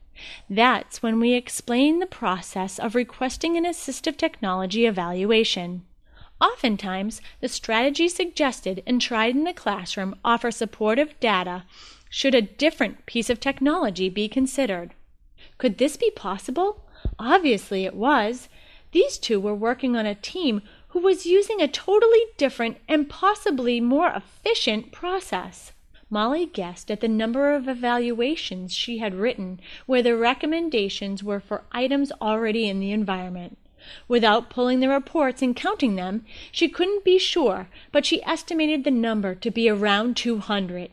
That's 0.49 1.03
when 1.03 1.19
we 1.19 1.33
explain 1.33 1.99
the 1.99 2.05
process 2.05 2.79
of 2.79 2.95
requesting 2.95 3.57
an 3.57 3.65
assistive 3.65 4.15
technology 4.15 4.85
evaluation. 4.85 5.83
Oftentimes, 6.43 7.21
the 7.39 7.47
strategies 7.47 8.15
suggested 8.15 8.83
and 8.85 8.99
tried 8.99 9.33
in 9.33 9.45
the 9.45 9.53
classroom 9.53 10.13
offer 10.25 10.51
supportive 10.51 11.17
data 11.21 11.63
should 12.09 12.35
a 12.35 12.41
different 12.41 13.05
piece 13.05 13.29
of 13.29 13.39
technology 13.39 14.09
be 14.09 14.27
considered. 14.27 14.93
Could 15.57 15.77
this 15.77 15.95
be 15.95 16.11
possible? 16.11 16.83
Obviously 17.17 17.85
it 17.85 17.95
was. 17.95 18.49
These 18.91 19.17
two 19.19 19.39
were 19.39 19.55
working 19.55 19.95
on 19.95 20.05
a 20.05 20.15
team 20.15 20.61
who 20.89 20.99
was 20.99 21.25
using 21.25 21.61
a 21.61 21.67
totally 21.69 22.25
different 22.35 22.77
and 22.89 23.09
possibly 23.09 23.79
more 23.79 24.09
efficient 24.09 24.91
process. 24.91 25.71
Molly 26.09 26.45
guessed 26.45 26.91
at 26.91 26.99
the 26.99 27.07
number 27.07 27.55
of 27.55 27.69
evaluations 27.69 28.73
she 28.73 28.97
had 28.97 29.15
written 29.15 29.61
where 29.85 30.03
the 30.03 30.17
recommendations 30.17 31.23
were 31.23 31.39
for 31.39 31.63
items 31.71 32.11
already 32.21 32.67
in 32.67 32.81
the 32.81 32.91
environment. 32.91 33.57
Without 34.07 34.49
pulling 34.49 34.79
the 34.79 34.89
reports 34.89 35.41
and 35.41 35.55
counting 35.55 35.95
them, 35.95 36.25
she 36.51 36.69
couldn't 36.69 37.03
be 37.03 37.17
sure, 37.17 37.69
but 37.91 38.05
she 38.05 38.23
estimated 38.23 38.83
the 38.83 38.91
number 38.91 39.35
to 39.35 39.51
be 39.51 39.69
around 39.69 40.15
200. 40.17 40.91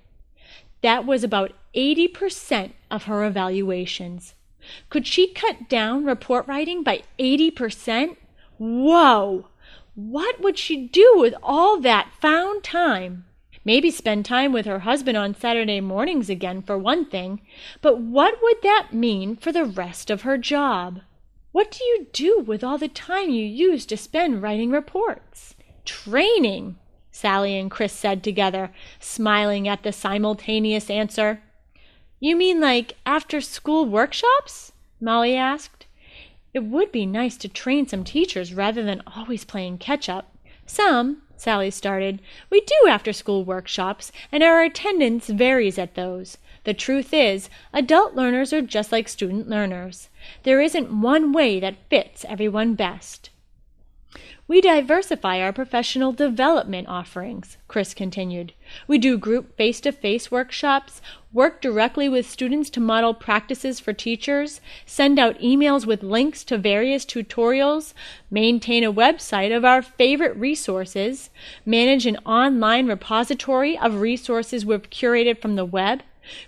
That 0.82 1.06
was 1.06 1.22
about 1.22 1.52
80% 1.74 2.72
of 2.90 3.04
her 3.04 3.24
evaluations. 3.24 4.34
Could 4.88 5.06
she 5.06 5.32
cut 5.32 5.68
down 5.68 6.04
report 6.04 6.46
writing 6.46 6.82
by 6.82 7.02
80%? 7.18 8.16
Whoa! 8.58 9.46
What 9.94 10.40
would 10.40 10.58
she 10.58 10.86
do 10.86 11.14
with 11.16 11.34
all 11.42 11.80
that 11.80 12.12
found 12.20 12.62
time? 12.62 13.24
Maybe 13.64 13.90
spend 13.90 14.24
time 14.24 14.52
with 14.52 14.64
her 14.66 14.80
husband 14.80 15.18
on 15.18 15.34
Saturday 15.34 15.80
mornings 15.80 16.30
again, 16.30 16.62
for 16.62 16.78
one 16.78 17.04
thing. 17.04 17.40
But 17.82 18.00
what 18.00 18.42
would 18.42 18.62
that 18.62 18.92
mean 18.92 19.36
for 19.36 19.52
the 19.52 19.64
rest 19.64 20.10
of 20.10 20.22
her 20.22 20.38
job? 20.38 21.00
What 21.52 21.72
do 21.72 21.82
you 21.84 22.06
do 22.12 22.38
with 22.38 22.62
all 22.62 22.78
the 22.78 22.88
time 22.88 23.30
you 23.30 23.44
use 23.44 23.84
to 23.86 23.96
spend 23.96 24.40
writing 24.40 24.70
reports? 24.70 25.56
Training, 25.84 26.76
Sally 27.10 27.58
and 27.58 27.70
Chris 27.70 27.92
said 27.92 28.22
together, 28.22 28.70
smiling 29.00 29.66
at 29.66 29.82
the 29.82 29.92
simultaneous 29.92 30.88
answer. 30.88 31.42
You 32.20 32.36
mean 32.36 32.60
like 32.60 32.96
after 33.04 33.40
school 33.40 33.84
workshops? 33.84 34.72
Molly 35.00 35.34
asked. 35.34 35.86
It 36.54 36.64
would 36.64 36.92
be 36.92 37.06
nice 37.06 37.36
to 37.38 37.48
train 37.48 37.88
some 37.88 38.04
teachers 38.04 38.54
rather 38.54 38.82
than 38.82 39.02
always 39.06 39.44
playing 39.44 39.78
catch 39.78 40.08
up. 40.08 40.36
Some, 40.66 41.22
Sally 41.40 41.70
started, 41.70 42.20
we 42.50 42.60
do 42.60 42.86
after 42.86 43.14
school 43.14 43.46
workshops, 43.46 44.12
and 44.30 44.42
our 44.42 44.62
attendance 44.62 45.28
varies 45.28 45.78
at 45.78 45.94
those. 45.94 46.36
The 46.64 46.74
truth 46.74 47.14
is, 47.14 47.48
adult 47.72 48.14
learners 48.14 48.52
are 48.52 48.60
just 48.60 48.92
like 48.92 49.08
student 49.08 49.48
learners. 49.48 50.10
There 50.42 50.60
isn't 50.60 51.00
one 51.00 51.32
way 51.32 51.58
that 51.58 51.88
fits 51.88 52.26
everyone 52.28 52.74
best. 52.74 53.29
We 54.50 54.60
diversify 54.60 55.40
our 55.40 55.52
professional 55.52 56.10
development 56.10 56.88
offerings, 56.88 57.56
Chris 57.68 57.94
continued. 57.94 58.52
We 58.88 58.98
do 58.98 59.16
group 59.16 59.56
face 59.56 59.80
to 59.82 59.92
face 59.92 60.32
workshops, 60.32 61.00
work 61.32 61.62
directly 61.62 62.08
with 62.08 62.28
students 62.28 62.68
to 62.70 62.80
model 62.80 63.14
practices 63.14 63.78
for 63.78 63.92
teachers, 63.92 64.60
send 64.84 65.20
out 65.20 65.38
emails 65.38 65.86
with 65.86 66.02
links 66.02 66.42
to 66.46 66.58
various 66.58 67.04
tutorials, 67.04 67.94
maintain 68.28 68.82
a 68.82 68.92
website 68.92 69.56
of 69.56 69.64
our 69.64 69.82
favorite 69.82 70.34
resources, 70.34 71.30
manage 71.64 72.04
an 72.04 72.16
online 72.26 72.88
repository 72.88 73.78
of 73.78 74.00
resources 74.00 74.66
we've 74.66 74.90
curated 74.90 75.40
from 75.40 75.54
the 75.54 75.64
web, 75.64 76.02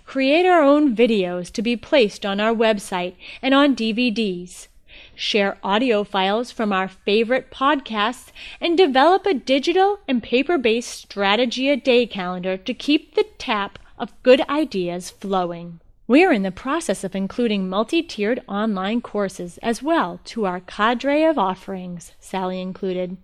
create 0.05 0.45
our 0.45 0.61
own 0.61 0.93
videos 0.93 1.49
to 1.53 1.61
be 1.61 1.77
placed 1.77 2.25
on 2.25 2.41
our 2.41 2.53
website 2.53 3.15
and 3.41 3.53
on 3.53 3.77
DVDs 3.77 4.67
share 5.15 5.57
audio 5.63 6.03
files 6.03 6.51
from 6.51 6.71
our 6.71 6.87
favorite 6.87 7.51
podcasts, 7.51 8.31
and 8.59 8.77
develop 8.77 9.25
a 9.25 9.33
digital 9.33 9.99
and 10.07 10.23
paper 10.23 10.57
based 10.57 10.89
strategy 10.89 11.69
a 11.69 11.75
day 11.75 12.05
calendar 12.05 12.57
to 12.57 12.73
keep 12.73 13.15
the 13.15 13.25
tap 13.37 13.79
of 13.97 14.21
good 14.23 14.41
ideas 14.49 15.09
flowing. 15.09 15.79
We 16.05 16.25
are 16.25 16.33
in 16.33 16.43
the 16.43 16.51
process 16.51 17.03
of 17.03 17.15
including 17.15 17.69
multi 17.69 18.03
tiered 18.03 18.43
online 18.47 19.01
courses 19.01 19.57
as 19.59 19.81
well 19.81 20.19
to 20.25 20.45
our 20.45 20.59
cadre 20.59 21.23
of 21.23 21.37
offerings, 21.37 22.11
Sally 22.19 22.59
included. 22.59 23.17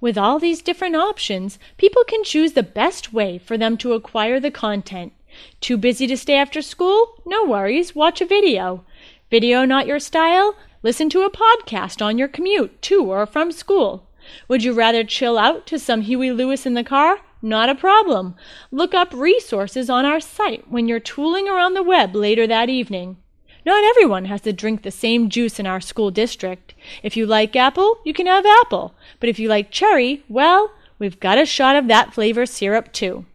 With 0.00 0.18
all 0.18 0.38
these 0.38 0.62
different 0.62 0.96
options, 0.96 1.58
people 1.76 2.04
can 2.04 2.24
choose 2.24 2.52
the 2.52 2.62
best 2.62 3.12
way 3.12 3.38
for 3.38 3.56
them 3.56 3.76
to 3.78 3.94
acquire 3.94 4.38
the 4.38 4.50
content. 4.50 5.12
Too 5.60 5.76
busy 5.76 6.06
to 6.08 6.16
stay 6.16 6.34
after 6.34 6.60
school? 6.60 7.22
No 7.24 7.44
worries, 7.44 7.94
watch 7.94 8.20
a 8.20 8.26
video. 8.26 8.84
Video 9.30 9.64
not 9.64 9.86
your 9.86 10.00
style? 10.00 10.56
Listen 10.82 11.10
to 11.10 11.22
a 11.22 11.30
podcast 11.30 12.00
on 12.00 12.16
your 12.16 12.28
commute 12.28 12.80
to 12.80 13.04
or 13.04 13.26
from 13.26 13.52
school. 13.52 14.06
Would 14.48 14.64
you 14.64 14.72
rather 14.72 15.04
chill 15.04 15.36
out 15.36 15.66
to 15.66 15.78
some 15.78 16.00
Huey 16.02 16.30
Lewis 16.30 16.64
in 16.64 16.72
the 16.72 16.82
car? 16.82 17.18
Not 17.42 17.68
a 17.68 17.74
problem. 17.74 18.34
Look 18.70 18.94
up 18.94 19.12
resources 19.12 19.90
on 19.90 20.06
our 20.06 20.20
site 20.20 20.70
when 20.70 20.88
you're 20.88 20.98
tooling 20.98 21.48
around 21.48 21.74
the 21.74 21.82
web 21.82 22.14
later 22.14 22.46
that 22.46 22.70
evening. 22.70 23.18
Not 23.66 23.84
everyone 23.84 24.24
has 24.24 24.40
to 24.42 24.54
drink 24.54 24.82
the 24.82 24.90
same 24.90 25.28
juice 25.28 25.60
in 25.60 25.66
our 25.66 25.82
school 25.82 26.10
district. 26.10 26.74
If 27.02 27.14
you 27.14 27.26
like 27.26 27.54
apple, 27.54 27.98
you 28.06 28.14
can 28.14 28.26
have 28.26 28.46
apple. 28.46 28.94
But 29.20 29.28
if 29.28 29.38
you 29.38 29.48
like 29.48 29.70
cherry, 29.70 30.24
well, 30.30 30.72
we've 30.98 31.20
got 31.20 31.36
a 31.36 31.44
shot 31.44 31.76
of 31.76 31.88
that 31.88 32.14
flavor 32.14 32.46
syrup 32.46 32.90
too. 32.90 33.26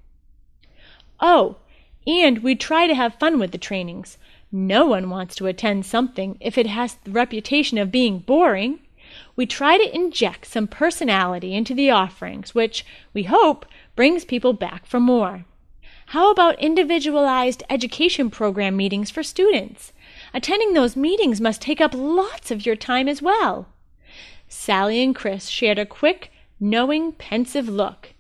Oh, 1.20 1.58
and 2.08 2.42
we 2.42 2.56
try 2.56 2.88
to 2.88 2.96
have 2.96 3.20
fun 3.20 3.38
with 3.38 3.52
the 3.52 3.60
trainings. 3.60 4.18
No 4.52 4.86
one 4.86 5.10
wants 5.10 5.36
to 5.36 5.48
attend 5.48 5.86
something 5.86 6.38
if 6.40 6.58
it 6.58 6.68
has 6.68 6.96
the 6.96 7.12
reputation 7.12 7.78
of 7.78 7.92
being 7.92 8.20
boring. 8.20 8.80
We 9.36 9.46
try 9.46 9.78
to 9.78 9.96
inject 9.96 10.46
some 10.46 10.68
personality 10.68 11.54
into 11.54 11.74
the 11.74 11.90
offerings, 11.90 12.56
which, 12.56 12.86
we 13.14 13.24
hope, 13.24 13.66
brings 13.96 14.26
people 14.26 14.54
back 14.54 14.86
for 14.86 15.00
more. 15.00 15.46
How 16.08 16.30
about 16.30 16.60
individualized 16.60 17.64
education 17.70 18.30
program 18.30 18.78
meetings 18.78 19.10
for 19.10 19.24
students? 19.24 19.92
Attending 20.34 20.74
those 20.74 20.96
meetings 20.96 21.42
must 21.42 21.62
take 21.62 21.82
up 21.82 21.94
lots 21.96 22.52
of 22.52 22.66
your 22.66 22.76
time 22.76 23.08
as 23.08 23.22
well. 23.22 23.68
Sally 24.48 25.02
and 25.04 25.16
Chris 25.16 25.48
shared 25.48 25.80
a 25.80 25.86
quick, 25.86 26.32
knowing, 26.60 27.12
pensive 27.14 27.68
look. 27.68 28.14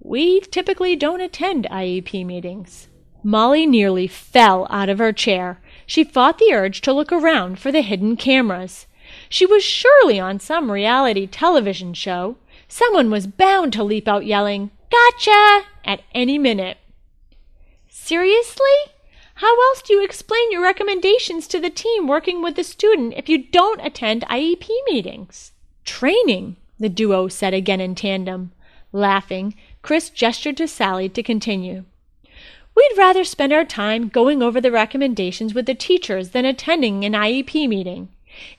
We 0.00 0.40
typically 0.40 0.96
don't 0.96 1.20
attend 1.20 1.66
IEP 1.70 2.24
meetings. 2.24 2.87
Molly 3.22 3.66
nearly 3.66 4.06
fell 4.06 4.66
out 4.70 4.88
of 4.88 4.98
her 4.98 5.12
chair. 5.12 5.60
She 5.86 6.04
fought 6.04 6.38
the 6.38 6.52
urge 6.52 6.80
to 6.82 6.92
look 6.92 7.10
around 7.10 7.58
for 7.58 7.72
the 7.72 7.82
hidden 7.82 8.16
cameras. 8.16 8.86
She 9.28 9.46
was 9.46 9.64
surely 9.64 10.20
on 10.20 10.38
some 10.38 10.70
reality 10.70 11.26
television 11.26 11.94
show. 11.94 12.36
Someone 12.68 13.10
was 13.10 13.26
bound 13.26 13.72
to 13.72 13.82
leap 13.82 14.06
out 14.06 14.26
yelling, 14.26 14.70
Gotcha! 14.90 15.64
at 15.84 16.02
any 16.14 16.38
minute. 16.38 16.78
Seriously? 17.88 18.64
How 19.34 19.54
else 19.68 19.82
do 19.82 19.94
you 19.94 20.04
explain 20.04 20.50
your 20.50 20.62
recommendations 20.62 21.46
to 21.48 21.60
the 21.60 21.70
team 21.70 22.06
working 22.06 22.42
with 22.42 22.56
the 22.56 22.64
student 22.64 23.14
if 23.16 23.28
you 23.28 23.38
don't 23.38 23.84
attend 23.84 24.22
IEP 24.22 24.68
meetings? 24.86 25.52
Training, 25.84 26.56
the 26.78 26.88
duo 26.88 27.28
said 27.28 27.54
again 27.54 27.80
in 27.80 27.94
tandem. 27.94 28.52
Laughing, 28.92 29.54
Chris 29.82 30.10
gestured 30.10 30.56
to 30.56 30.66
Sally 30.66 31.08
to 31.10 31.22
continue. 31.22 31.84
We'd 32.78 32.96
rather 32.96 33.24
spend 33.24 33.52
our 33.52 33.64
time 33.64 34.06
going 34.06 34.40
over 34.40 34.60
the 34.60 34.70
recommendations 34.70 35.52
with 35.52 35.66
the 35.66 35.74
teachers 35.74 36.30
than 36.30 36.44
attending 36.44 37.04
an 37.04 37.12
IEP 37.12 37.68
meeting. 37.68 38.08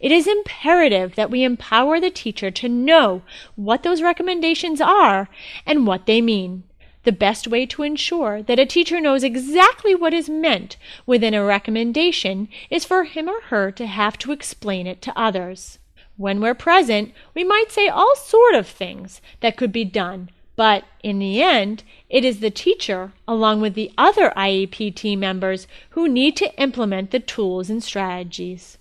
It 0.02 0.12
is 0.12 0.28
imperative 0.28 1.16
that 1.16 1.32
we 1.32 1.46
empower 1.46 2.02
the 2.02 2.10
teacher 2.10 2.52
to 2.52 2.68
know 2.68 3.22
what 3.56 3.84
those 3.84 4.02
recommendations 4.02 4.82
are 4.82 5.30
and 5.66 5.88
what 5.88 6.06
they 6.06 6.20
mean. 6.20 6.64
The 7.06 7.14
best 7.14 7.48
way 7.48 7.66
to 7.68 7.84
ensure 7.84 8.44
that 8.44 8.60
a 8.60 8.66
teacher 8.66 9.00
knows 9.00 9.24
exactly 9.24 9.96
what 9.96 10.14
is 10.14 10.30
meant 10.30 10.76
within 11.06 11.34
a 11.34 11.46
recommendation 11.46 12.50
is 12.70 12.84
for 12.84 13.06
him 13.06 13.30
or 13.30 13.40
her 13.44 13.72
to 13.72 13.88
have 13.88 14.18
to 14.18 14.34
explain 14.34 14.86
it 14.86 15.02
to 15.04 15.18
others. 15.18 15.80
When 16.18 16.42
we're 16.42 16.56
present, 16.56 17.14
we 17.34 17.46
might 17.46 17.72
say 17.72 17.88
all 17.88 18.18
sort 18.18 18.54
of 18.54 18.68
things 18.68 19.22
that 19.40 19.56
could 19.56 19.72
be 19.72 19.86
done, 19.86 20.30
but 20.60 20.84
in 21.02 21.20
the 21.20 21.42
end, 21.42 21.84
it 22.10 22.26
is 22.26 22.42
the 22.42 22.50
teacher, 22.50 23.14
along 23.26 23.62
with 23.62 23.76
the 23.76 23.94
other 23.98 24.34
IEP 24.36 24.94
team 24.94 25.22
members, 25.22 25.68
who 25.92 26.06
need 26.06 26.36
to 26.36 26.54
implement 26.62 27.12
the 27.12 27.20
tools 27.22 27.70
and 27.70 27.82
strategies. 27.82 28.78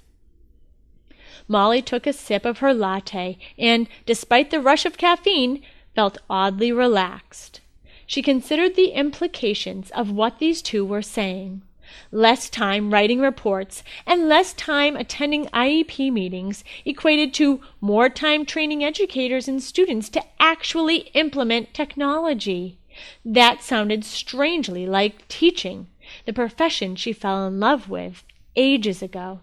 Molly 1.46 1.80
took 1.80 2.04
a 2.04 2.12
sip 2.12 2.44
of 2.44 2.58
her 2.58 2.74
latte 2.74 3.38
and, 3.56 3.86
despite 4.06 4.50
the 4.50 4.60
rush 4.60 4.86
of 4.86 4.98
caffeine, 4.98 5.62
felt 5.94 6.18
oddly 6.28 6.72
relaxed. 6.72 7.60
She 8.08 8.22
considered 8.22 8.74
the 8.74 8.88
implications 8.88 9.92
of 9.92 10.10
what 10.10 10.40
these 10.40 10.62
two 10.62 10.84
were 10.84 11.00
saying. 11.00 11.62
Less 12.10 12.50
time 12.50 12.92
writing 12.92 13.20
reports 13.20 13.82
and 14.06 14.28
less 14.28 14.52
time 14.52 14.96
attending 14.96 15.46
IEP 15.46 16.12
meetings 16.12 16.64
equated 16.84 17.32
to 17.34 17.60
more 17.80 18.08
time 18.08 18.44
training 18.44 18.84
educators 18.84 19.48
and 19.48 19.62
students 19.62 20.08
to 20.10 20.22
actually 20.40 21.08
implement 21.14 21.74
technology. 21.74 22.78
That 23.24 23.62
sounded 23.62 24.04
strangely 24.04 24.86
like 24.86 25.28
teaching, 25.28 25.88
the 26.24 26.32
profession 26.32 26.96
she 26.96 27.12
fell 27.12 27.46
in 27.46 27.60
love 27.60 27.88
with 27.88 28.24
ages 28.56 29.02
ago. 29.02 29.40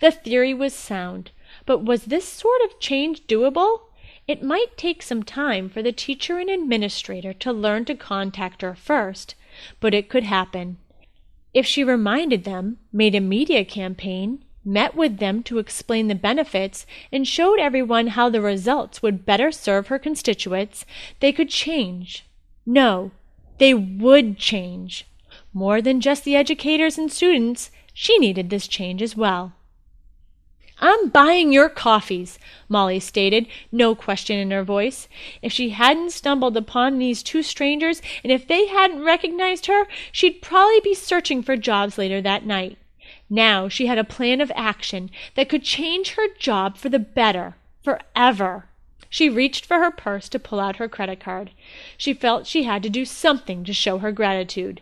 The 0.00 0.10
theory 0.10 0.54
was 0.54 0.74
sound, 0.74 1.30
but 1.66 1.84
was 1.84 2.04
this 2.04 2.28
sort 2.28 2.60
of 2.62 2.78
change 2.80 3.26
doable? 3.26 3.80
It 4.26 4.42
might 4.42 4.76
take 4.76 5.02
some 5.02 5.22
time 5.22 5.68
for 5.68 5.82
the 5.82 5.92
teacher 5.92 6.38
and 6.38 6.48
administrator 6.48 7.32
to 7.34 7.52
learn 7.52 7.84
to 7.86 7.94
contact 7.94 8.62
her 8.62 8.74
first, 8.74 9.34
but 9.80 9.92
it 9.92 10.08
could 10.08 10.24
happen. 10.24 10.78
If 11.54 11.64
she 11.66 11.84
reminded 11.84 12.42
them, 12.42 12.78
made 12.92 13.14
a 13.14 13.20
media 13.20 13.64
campaign, 13.64 14.44
met 14.64 14.96
with 14.96 15.18
them 15.18 15.42
to 15.44 15.58
explain 15.58 16.08
the 16.08 16.14
benefits, 16.16 16.84
and 17.12 17.28
showed 17.28 17.60
everyone 17.60 18.08
how 18.08 18.28
the 18.28 18.40
results 18.40 19.02
would 19.02 19.24
better 19.24 19.52
serve 19.52 19.86
her 19.86 19.98
constituents, 19.98 20.84
they 21.20 21.32
could 21.32 21.48
change. 21.48 22.26
No, 22.66 23.12
they 23.58 23.72
would 23.72 24.36
change. 24.36 25.06
More 25.52 25.80
than 25.80 26.00
just 26.00 26.24
the 26.24 26.34
educators 26.34 26.98
and 26.98 27.12
students, 27.12 27.70
she 27.92 28.18
needed 28.18 28.50
this 28.50 28.66
change 28.66 29.00
as 29.00 29.16
well. 29.16 29.52
I'm 30.80 31.08
buying 31.08 31.52
your 31.52 31.68
coffees, 31.68 32.38
Molly 32.68 32.98
stated, 32.98 33.46
no 33.70 33.94
question 33.94 34.38
in 34.38 34.50
her 34.50 34.64
voice. 34.64 35.08
If 35.40 35.52
she 35.52 35.70
hadn't 35.70 36.10
stumbled 36.10 36.56
upon 36.56 36.98
these 36.98 37.22
two 37.22 37.42
strangers, 37.42 38.02
and 38.22 38.32
if 38.32 38.48
they 38.48 38.66
hadn't 38.66 39.04
recognized 39.04 39.66
her, 39.66 39.86
she'd 40.10 40.42
probably 40.42 40.80
be 40.80 40.94
searching 40.94 41.42
for 41.42 41.56
jobs 41.56 41.96
later 41.96 42.20
that 42.22 42.44
night. 42.44 42.76
Now 43.30 43.68
she 43.68 43.86
had 43.86 43.98
a 43.98 44.04
plan 44.04 44.40
of 44.40 44.50
action 44.54 45.10
that 45.34 45.48
could 45.48 45.62
change 45.62 46.14
her 46.14 46.28
job 46.38 46.76
for 46.76 46.88
the 46.88 46.98
better, 46.98 47.56
forever. 47.82 48.66
She 49.08 49.28
reached 49.28 49.64
for 49.64 49.78
her 49.78 49.92
purse 49.92 50.28
to 50.30 50.40
pull 50.40 50.58
out 50.58 50.76
her 50.76 50.88
credit 50.88 51.20
card. 51.20 51.52
She 51.96 52.12
felt 52.12 52.48
she 52.48 52.64
had 52.64 52.82
to 52.82 52.90
do 52.90 53.04
something 53.04 53.62
to 53.64 53.72
show 53.72 53.98
her 53.98 54.10
gratitude. 54.10 54.80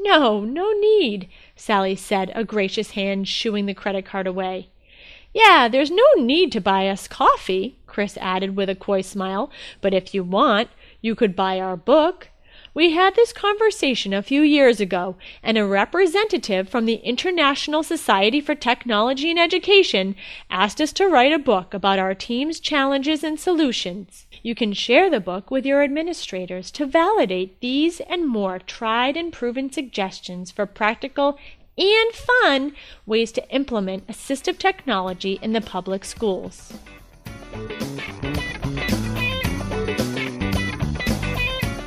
No, 0.00 0.40
no 0.40 0.72
need, 0.72 1.28
Sally 1.54 1.94
said, 1.94 2.32
a 2.34 2.42
gracious 2.42 2.92
hand 2.92 3.28
shooing 3.28 3.66
the 3.66 3.74
credit 3.74 4.04
card 4.04 4.26
away. 4.26 4.70
Yeah, 5.32 5.68
there's 5.68 5.90
no 5.90 6.04
need 6.16 6.50
to 6.52 6.60
buy 6.60 6.88
us 6.88 7.06
coffee, 7.06 7.78
Chris 7.86 8.16
added 8.20 8.56
with 8.56 8.68
a 8.68 8.74
coy 8.74 9.00
smile, 9.00 9.50
but 9.80 9.94
if 9.94 10.12
you 10.12 10.24
want, 10.24 10.70
you 11.00 11.14
could 11.14 11.36
buy 11.36 11.60
our 11.60 11.76
book. 11.76 12.28
We 12.72 12.92
had 12.92 13.16
this 13.16 13.32
conversation 13.32 14.12
a 14.12 14.22
few 14.22 14.42
years 14.42 14.80
ago, 14.80 15.16
and 15.42 15.58
a 15.58 15.66
representative 15.66 16.68
from 16.68 16.86
the 16.86 17.00
International 17.04 17.82
Society 17.82 18.40
for 18.40 18.54
Technology 18.54 19.28
and 19.30 19.40
Education 19.40 20.14
asked 20.50 20.80
us 20.80 20.92
to 20.94 21.08
write 21.08 21.32
a 21.32 21.38
book 21.38 21.74
about 21.74 21.98
our 21.98 22.14
team's 22.14 22.60
challenges 22.60 23.24
and 23.24 23.40
solutions. 23.40 24.26
You 24.42 24.54
can 24.54 24.72
share 24.72 25.10
the 25.10 25.20
book 25.20 25.50
with 25.50 25.66
your 25.66 25.82
administrators 25.82 26.70
to 26.72 26.86
validate 26.86 27.60
these 27.60 28.00
and 28.00 28.28
more 28.28 28.60
tried 28.60 29.16
and 29.16 29.32
proven 29.32 29.72
suggestions 29.72 30.52
for 30.52 30.64
practical 30.64 31.38
and 31.80 32.12
fun 32.12 32.72
ways 33.06 33.32
to 33.32 33.48
implement 33.48 34.06
assistive 34.06 34.58
technology 34.58 35.38
in 35.40 35.52
the 35.52 35.60
public 35.60 36.04
schools. 36.04 36.72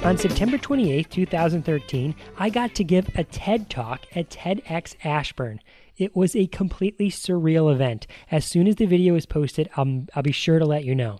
On 0.03 0.17
September 0.17 0.57
28, 0.57 1.09
2013, 1.09 2.13
I 2.37 2.49
got 2.49 2.75
to 2.75 2.83
give 2.83 3.07
a 3.15 3.23
TED 3.23 3.69
Talk 3.69 4.01
at 4.13 4.29
TEDx 4.29 4.95
Ashburn. 5.05 5.61
It 5.95 6.13
was 6.13 6.35
a 6.35 6.47
completely 6.47 7.09
surreal 7.09 7.71
event. 7.71 8.05
As 8.29 8.43
soon 8.43 8.67
as 8.67 8.75
the 8.75 8.85
video 8.85 9.15
is 9.15 9.25
posted, 9.25 9.69
I'll, 9.77 10.05
I'll 10.13 10.23
be 10.23 10.33
sure 10.33 10.59
to 10.59 10.65
let 10.65 10.83
you 10.83 10.93
know. 10.93 11.19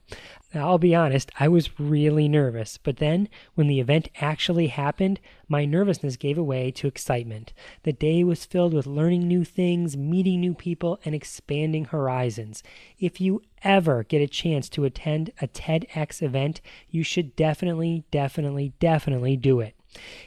Now, 0.54 0.70
I'll 0.70 0.78
be 0.78 0.94
honest, 0.94 1.32
I 1.40 1.48
was 1.48 1.80
really 1.80 2.28
nervous, 2.28 2.78
but 2.78 2.98
then 2.98 3.28
when 3.56 3.68
the 3.68 3.80
event 3.80 4.10
actually 4.22 4.68
happened, 4.68 5.20
my 5.48 5.66
nervousness 5.66 6.16
gave 6.16 6.38
way 6.38 6.70
to 6.72 6.88
excitement. 6.88 7.54
The 7.84 7.94
day 7.94 8.24
was 8.24 8.46
filled 8.46 8.74
with 8.74 8.86
learning 8.86 9.28
new 9.28 9.44
things, 9.46 9.98
meeting 9.98 10.42
new 10.42 10.54
people, 10.54 11.00
and 11.06 11.16
expanding 11.16 11.86
horizons. 11.86 12.62
If 13.00 13.20
you 13.20 13.42
ever 13.64 14.04
get 14.04 14.22
a 14.22 14.28
chance 14.28 14.70
to 14.70 14.86
attend 14.86 15.32
a 15.42 15.48
TEDx 15.48 16.22
event, 16.22 16.62
you 16.88 17.04
should 17.04 17.36
definitely, 17.36 18.04
definitely, 18.12 18.74
definitely 18.80 19.36
do 19.38 19.60
it. 19.60 19.76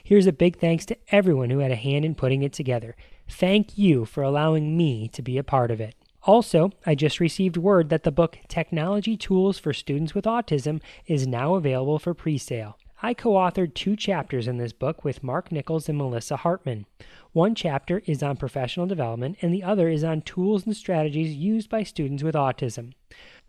Here's 0.03 0.27
a 0.27 0.33
big 0.33 0.57
thanks 0.59 0.85
to 0.87 0.97
everyone 1.09 1.49
who 1.49 1.59
had 1.59 1.71
a 1.71 1.75
hand 1.75 2.03
in 2.03 2.15
putting 2.15 2.43
it 2.43 2.53
together. 2.53 2.95
Thank 3.29 3.77
you 3.77 4.05
for 4.05 4.23
allowing 4.23 4.75
me 4.75 5.07
to 5.09 5.21
be 5.21 5.37
a 5.37 5.43
part 5.43 5.71
of 5.71 5.79
it. 5.81 5.95
Also, 6.27 6.71
I 6.85 6.93
just 6.93 7.21
received 7.21 7.55
word 7.55 7.87
that 7.87 8.03
the 8.03 8.11
book 8.11 8.37
Technology 8.49 9.15
Tools 9.15 9.57
for 9.57 9.71
Students 9.71 10.13
with 10.13 10.25
Autism 10.25 10.81
is 11.05 11.25
now 11.25 11.55
available 11.55 11.99
for 11.99 12.13
pre 12.13 12.37
sale. 12.37 12.77
I 13.01 13.13
co 13.13 13.31
authored 13.31 13.73
two 13.73 13.95
chapters 13.95 14.45
in 14.45 14.57
this 14.57 14.73
book 14.73 15.05
with 15.05 15.23
Mark 15.23 15.53
Nichols 15.53 15.87
and 15.87 15.97
Melissa 15.97 16.35
Hartman. 16.35 16.85
One 17.31 17.55
chapter 17.55 18.01
is 18.05 18.21
on 18.21 18.35
professional 18.35 18.87
development, 18.87 19.37
and 19.41 19.53
the 19.53 19.63
other 19.63 19.87
is 19.87 20.03
on 20.03 20.21
tools 20.21 20.65
and 20.65 20.75
strategies 20.75 21.33
used 21.33 21.69
by 21.69 21.83
students 21.83 22.23
with 22.23 22.35
autism. 22.35 22.91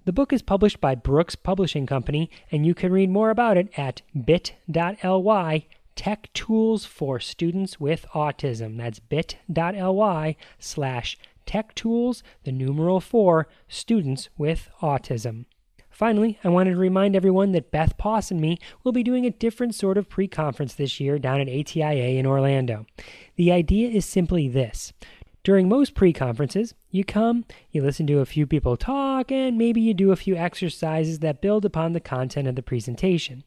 The 0.04 0.12
book 0.12 0.32
is 0.32 0.42
published 0.42 0.80
by 0.80 0.94
Brookes 0.94 1.34
Publishing 1.34 1.84
Company, 1.84 2.30
and 2.52 2.64
you 2.64 2.74
can 2.74 2.92
read 2.92 3.10
more 3.10 3.30
about 3.30 3.56
it 3.56 3.76
at 3.76 4.02
bit.ly 4.24 5.66
Tech 5.96 6.32
Tools 6.32 6.84
for 6.84 7.18
Students 7.18 7.80
with 7.80 8.06
Autism. 8.14 8.76
That's 8.76 9.00
bit.ly 9.00 10.36
slash 10.60 11.18
Tech 11.48 11.74
Tools, 11.74 12.22
the 12.44 12.52
numeral 12.52 13.00
4, 13.00 13.48
Students 13.68 14.28
with 14.37 14.68
Autism. 14.82 15.46
Finally, 15.88 16.38
I 16.44 16.50
wanted 16.50 16.72
to 16.72 16.76
remind 16.76 17.16
everyone 17.16 17.52
that 17.52 17.70
Beth 17.70 17.96
Poss 17.96 18.30
and 18.30 18.38
me 18.38 18.58
will 18.84 18.92
be 18.92 19.02
doing 19.02 19.24
a 19.24 19.30
different 19.30 19.74
sort 19.74 19.96
of 19.96 20.11
pre 20.11 20.28
conference 20.28 20.74
this 20.74 21.00
year 21.00 21.18
down 21.18 21.40
at 21.40 21.48
ATIA 21.48 22.18
in 22.18 22.26
Orlando. 22.26 22.84
The 23.37 23.50
idea 23.50 23.88
is 23.88 24.04
simply 24.04 24.46
this 24.46 24.92
during 25.48 25.66
most 25.66 25.94
pre 25.94 26.12
conferences, 26.12 26.74
you 26.90 27.02
come, 27.02 27.42
you 27.70 27.80
listen 27.80 28.06
to 28.06 28.18
a 28.18 28.26
few 28.26 28.46
people 28.46 28.76
talk, 28.76 29.32
and 29.32 29.56
maybe 29.56 29.80
you 29.80 29.94
do 29.94 30.12
a 30.12 30.16
few 30.16 30.37
exercises 30.37 31.20
that 31.20 31.40
build 31.40 31.64
upon 31.64 31.94
the 31.94 32.00
content 32.00 32.46
of 32.46 32.54
the 32.54 32.62
presentation. 32.62 33.42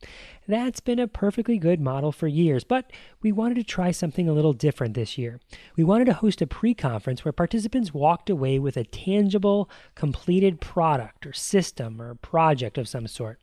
That's 0.47 0.79
been 0.79 0.97
a 0.97 1.07
perfectly 1.07 1.59
good 1.59 1.79
model 1.79 2.11
for 2.11 2.27
years, 2.27 2.63
but 2.63 2.91
we 3.21 3.31
wanted 3.31 3.53
to 3.57 3.63
try 3.63 3.91
something 3.91 4.27
a 4.27 4.33
little 4.33 4.51
different 4.51 4.95
this 4.95 5.15
year. 5.15 5.39
We 5.77 5.83
wanted 5.83 6.05
to 6.05 6.13
host 6.13 6.41
a 6.41 6.47
pre 6.47 6.73
conference 6.73 7.23
where 7.23 7.31
participants 7.31 7.93
walked 7.93 8.31
away 8.31 8.57
with 8.57 8.77
a 8.77 8.83
tangible, 8.83 9.69
completed 9.93 10.59
product 10.59 11.27
or 11.27 11.33
system 11.33 12.01
or 12.01 12.15
project 12.15 12.79
of 12.79 12.87
some 12.87 13.05
sort. 13.05 13.39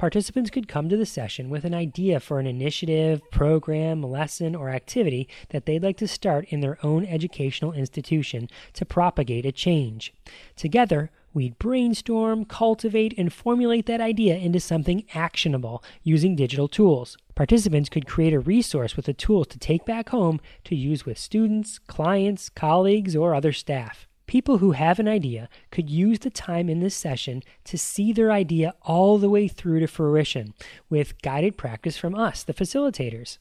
Participants 0.00 0.48
could 0.48 0.66
come 0.66 0.88
to 0.88 0.96
the 0.96 1.04
session 1.04 1.50
with 1.50 1.62
an 1.66 1.74
idea 1.74 2.18
for 2.18 2.40
an 2.40 2.46
initiative, 2.46 3.20
program, 3.30 4.02
lesson, 4.02 4.56
or 4.56 4.70
activity 4.70 5.28
that 5.50 5.66
they'd 5.66 5.82
like 5.82 5.98
to 5.98 6.08
start 6.08 6.46
in 6.48 6.60
their 6.60 6.78
own 6.82 7.04
educational 7.04 7.74
institution 7.74 8.48
to 8.72 8.86
propagate 8.86 9.44
a 9.44 9.52
change. 9.52 10.14
Together, 10.56 11.10
we'd 11.34 11.58
brainstorm, 11.58 12.46
cultivate, 12.46 13.12
and 13.18 13.30
formulate 13.30 13.84
that 13.84 14.00
idea 14.00 14.36
into 14.36 14.58
something 14.58 15.04
actionable 15.12 15.84
using 16.02 16.34
digital 16.34 16.66
tools. 16.66 17.18
Participants 17.34 17.90
could 17.90 18.06
create 18.06 18.32
a 18.32 18.40
resource 18.40 18.96
with 18.96 19.04
the 19.04 19.12
tools 19.12 19.48
to 19.48 19.58
take 19.58 19.84
back 19.84 20.08
home 20.08 20.40
to 20.64 20.74
use 20.74 21.04
with 21.04 21.18
students, 21.18 21.78
clients, 21.78 22.48
colleagues, 22.48 23.14
or 23.14 23.34
other 23.34 23.52
staff. 23.52 24.08
People 24.30 24.58
who 24.58 24.70
have 24.70 25.00
an 25.00 25.08
idea 25.08 25.48
could 25.72 25.90
use 25.90 26.20
the 26.20 26.30
time 26.30 26.68
in 26.68 26.78
this 26.78 26.94
session 26.94 27.42
to 27.64 27.76
see 27.76 28.12
their 28.12 28.30
idea 28.30 28.74
all 28.82 29.18
the 29.18 29.28
way 29.28 29.48
through 29.48 29.80
to 29.80 29.88
fruition 29.88 30.54
with 30.88 31.20
guided 31.20 31.56
practice 31.56 31.96
from 31.96 32.14
us, 32.14 32.44
the 32.44 32.54
facilitators. 32.54 33.38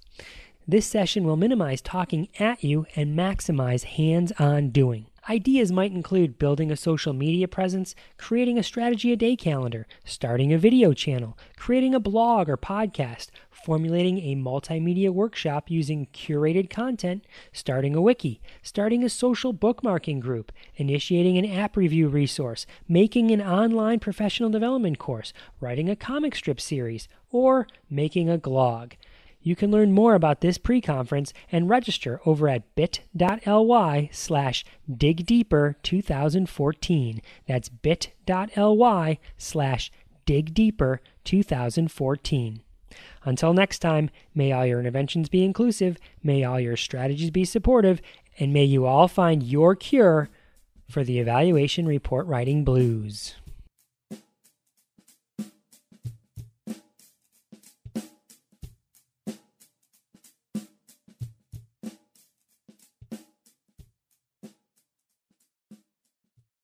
This 0.68 0.88
session 0.88 1.26
will 1.26 1.36
minimize 1.36 1.80
talking 1.80 2.28
at 2.40 2.64
you 2.64 2.88
and 2.96 3.16
maximize 3.16 3.84
hands 3.84 4.32
on 4.40 4.72
doing. 4.72 5.06
Ideas 5.30 5.72
might 5.72 5.92
include 5.92 6.40
building 6.40 6.72
a 6.72 6.76
social 6.76 7.14
media 7.14 7.48
presence, 7.48 7.94
creating 8.18 8.58
a 8.58 8.64
strategy 8.64 9.12
a 9.12 9.16
day 9.16 9.36
calendar, 9.36 9.86
starting 10.04 10.52
a 10.52 10.58
video 10.58 10.92
channel, 10.92 11.38
creating 11.56 11.94
a 11.94 12.00
blog 12.00 12.50
or 12.50 12.58
podcast, 12.58 13.28
formulating 13.52 14.18
a 14.18 14.36
multimedia 14.36 15.12
workshop 15.12 15.70
using 15.70 16.08
curated 16.08 16.68
content, 16.68 17.26
starting 17.54 17.94
a 17.94 18.02
wiki, 18.02 18.42
starting 18.64 19.04
a 19.04 19.10
social 19.10 19.54
bookmarking 19.54 20.20
group, 20.20 20.52
initiating 20.78 21.38
an 21.38 21.46
app 21.46 21.78
review 21.78 22.08
resource, 22.08 22.66
making 22.88 23.30
an 23.30 23.40
online 23.40 24.00
professional 24.00 24.50
development 24.50 24.98
course, 24.98 25.32
writing 25.60 25.92
a 25.92 25.96
comic 25.96 26.36
strip 26.36 26.60
series, 26.60 27.08
or 27.30 27.68
making 27.88 28.32
a 28.32 28.40
glog. 28.40 28.94
You 29.50 29.56
can 29.56 29.72
learn 29.72 29.94
more 29.94 30.14
about 30.14 30.42
this 30.42 30.60
pre-conference 30.60 31.34
and 31.52 31.68
register 31.68 32.22
over 32.24 32.48
at 32.48 32.76
bit.ly 32.76 34.10
slash 34.12 34.64
digdeeper2014. 34.88 37.22
That's 37.48 37.70
bit.ly 37.70 39.18
slash 39.40 39.92
digdeeper2014. 40.28 42.60
Until 43.24 43.54
next 43.54 43.80
time, 43.80 44.12
may 44.36 44.52
all 44.52 44.68
your 44.68 44.82
interventions 44.82 45.30
be 45.30 45.44
inclusive, 45.44 45.98
may 46.22 46.44
all 46.44 46.60
your 46.60 46.78
strategies 46.78 47.32
be 47.32 47.44
supportive, 47.44 48.04
and 48.38 48.54
may 48.54 48.66
you 48.66 48.86
all 48.86 49.08
find 49.08 49.42
your 49.42 49.76
cure 49.76 50.30
for 50.88 51.04
the 51.04 51.18
evaluation 51.18 51.88
report 51.88 52.28
writing 52.28 52.64
blues. 52.64 53.34